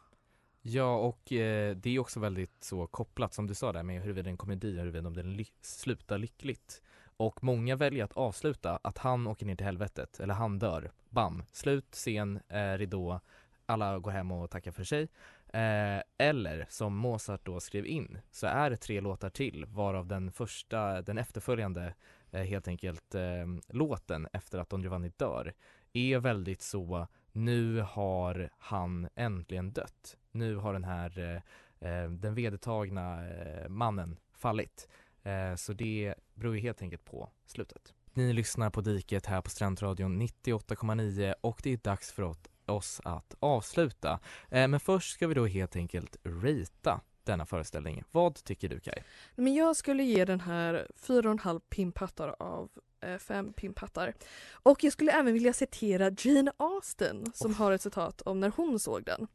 Ja, 0.62 0.96
och 0.98 1.32
eh, 1.32 1.76
det 1.76 1.90
är 1.90 2.00
också 2.00 2.20
väldigt 2.20 2.64
så 2.64 2.88
kopplat 2.88 3.34
som 3.34 3.48
du 3.48 3.54
sa 3.54 3.74
där 3.74 3.84
med 3.84 4.02
huruvida 4.02 4.30
en 4.30 4.38
komedi, 4.38 4.78
huruvida 4.80 5.08
om 5.08 5.14
den 5.16 5.34
ly- 5.38 5.46
slutar 5.62 6.18
lyckligt. 6.18 6.82
Och 7.18 7.44
många 7.44 7.76
väljer 7.76 8.04
att 8.04 8.14
avsluta 8.14 8.80
att 8.84 8.98
han 8.98 9.28
åker 9.28 9.46
ner 9.46 9.56
till 9.56 9.66
helvetet, 9.66 10.20
eller 10.20 10.34
han 10.34 10.60
dör. 10.60 10.92
Bam! 11.10 11.44
Slut, 11.52 11.92
scen, 11.92 12.40
eh, 12.50 12.78
ridå, 12.78 13.20
alla 13.66 14.00
går 14.00 14.12
hem 14.12 14.32
och 14.32 14.50
tackar 14.50 14.72
för 14.72 14.84
sig. 14.84 15.08
Eh, 15.54 16.02
eller 16.18 16.66
som 16.70 16.96
Mozart 16.96 17.46
då 17.46 17.60
skrev 17.60 17.86
in, 17.86 18.20
så 18.32 18.48
är 18.48 18.70
det 18.70 18.78
tre 18.78 19.02
låtar 19.02 19.30
till 19.30 19.66
varav 19.66 20.08
den 20.08 20.32
första, 20.32 21.02
den 21.02 21.18
efterföljande 21.18 21.94
eh, 22.32 22.42
helt 22.42 22.68
enkelt 22.68 23.16
eh, 23.16 23.46
låten 23.70 24.28
efter 24.34 24.60
att 24.60 24.70
Don 24.70 24.82
Giovanni 24.82 25.12
dör 25.18 25.54
är 25.94 26.20
väldigt 26.20 26.62
så 26.62 27.08
nu 27.32 27.82
har 27.82 28.50
han 28.58 29.10
äntligen 29.16 29.74
dött. 29.74 30.18
Nu 30.32 30.56
har 30.56 30.74
den 30.74 30.84
här 30.84 31.20
eh, 31.20 31.90
eh 31.90 32.10
den 32.10 32.36
vedertagna 32.36 33.28
eh, 33.28 33.70
mannen 33.70 34.20
fallit. 34.36 34.88
Eh, 35.24 35.56
så 35.56 35.74
det 35.74 36.16
beror 36.34 36.56
ju 36.56 36.62
helt 36.62 36.82
enkelt 36.82 37.06
på 37.06 37.30
slutet. 37.46 37.94
Ni 38.14 38.34
lyssnar 38.34 38.70
på 38.70 38.82
Diket 38.82 39.26
här 39.26 39.42
på 39.42 39.50
Strandradion 39.50 40.22
98,9 40.22 41.34
och 41.42 41.60
det 41.64 41.74
är 41.74 41.78
dags 41.78 42.12
för 42.12 42.24
oss- 42.24 42.50
oss 42.66 43.02
att 43.04 43.36
avsluta. 43.40 44.20
Eh, 44.50 44.68
men 44.68 44.80
först 44.80 45.14
ska 45.14 45.28
vi 45.28 45.34
då 45.34 45.46
helt 45.46 45.76
enkelt 45.76 46.18
rita 46.24 47.02
denna 47.24 47.46
föreställning. 47.46 48.04
Vad 48.12 48.44
tycker 48.44 48.70
du 48.70 48.80
Kaj? 48.80 49.04
Men 49.36 49.54
jag 49.54 49.76
skulle 49.76 50.04
ge 50.04 50.26
den 50.26 50.40
här 50.40 50.88
fyra 50.96 51.28
och 51.28 51.32
en 51.32 51.40
halv 51.40 51.60
pimphattar 51.60 52.36
av 52.40 52.70
eh, 53.02 53.18
fem 53.18 53.54
pimphattar. 53.54 54.14
Och 54.52 54.84
jag 54.84 54.94
skulle 54.94 55.12
även 55.12 55.34
vilja 55.34 55.54
citera 55.54 56.12
Jane 56.18 56.52
Austen 56.58 57.32
som 57.34 57.54
har 57.54 57.72
ett 57.72 57.82
citat 57.82 58.22
om 58.22 58.40
när 58.40 58.52
hon 58.56 58.80
såg 58.80 59.04
den. 59.04 59.28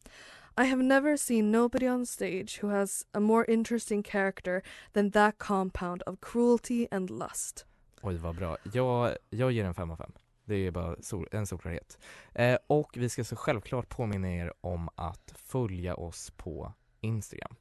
I 0.60 0.64
have 0.64 0.82
never 0.82 1.16
seen 1.16 1.52
nobody 1.52 1.88
on 1.88 2.06
stage 2.06 2.58
who 2.62 2.68
has 2.68 3.06
a 3.12 3.20
more 3.20 3.44
interesting 3.52 4.02
character 4.02 4.62
than 4.92 5.10
that 5.10 5.38
compound 5.38 6.02
of 6.06 6.20
cruelty 6.20 6.86
and 6.90 7.10
lust. 7.10 7.66
Oj 8.02 8.16
vad 8.16 8.36
bra. 8.36 8.56
Jag, 8.72 9.16
jag 9.30 9.52
ger 9.52 9.64
en 9.64 9.74
5 9.74 9.90
av 9.90 9.96
5. 9.96 10.12
Det 10.48 10.66
är 10.66 10.70
bara 10.70 10.96
sol, 11.00 11.28
en 11.32 11.46
solklarhet. 11.46 11.98
Eh, 12.34 12.58
och 12.66 12.90
vi 12.96 13.08
ska 13.08 13.24
så 13.24 13.36
självklart 13.36 13.88
påminna 13.88 14.34
er 14.34 14.52
om 14.60 14.88
att 14.94 15.32
följa 15.36 15.94
oss 15.94 16.30
på 16.36 16.72
Instagram. 17.00 17.54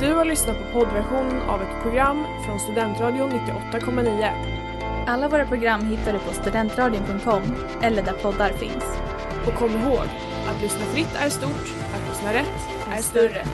Du 0.00 0.14
har 0.14 0.24
lyssnat 0.24 0.56
på 0.58 0.72
poddversion 0.72 1.40
av 1.40 1.62
ett 1.62 1.82
program 1.82 2.24
från 2.46 2.60
Studentradion 2.60 3.30
98,9. 3.30 5.06
Alla 5.06 5.28
våra 5.28 5.46
program 5.46 5.84
hittar 5.84 6.12
du 6.12 6.18
på 6.18 6.32
studentradion.com 6.32 7.42
eller 7.82 8.02
där 8.02 8.12
poddar 8.12 8.52
finns. 8.52 8.84
Och 9.46 9.54
kom 9.54 9.70
ihåg, 9.70 10.06
att 10.48 10.62
lyssna 10.62 10.84
fritt 10.84 11.14
är 11.16 11.30
stort, 11.30 11.74
att 11.94 12.08
lyssna 12.08 12.32
rätt 12.32 12.68
är 12.90 13.02
större. 13.02 13.44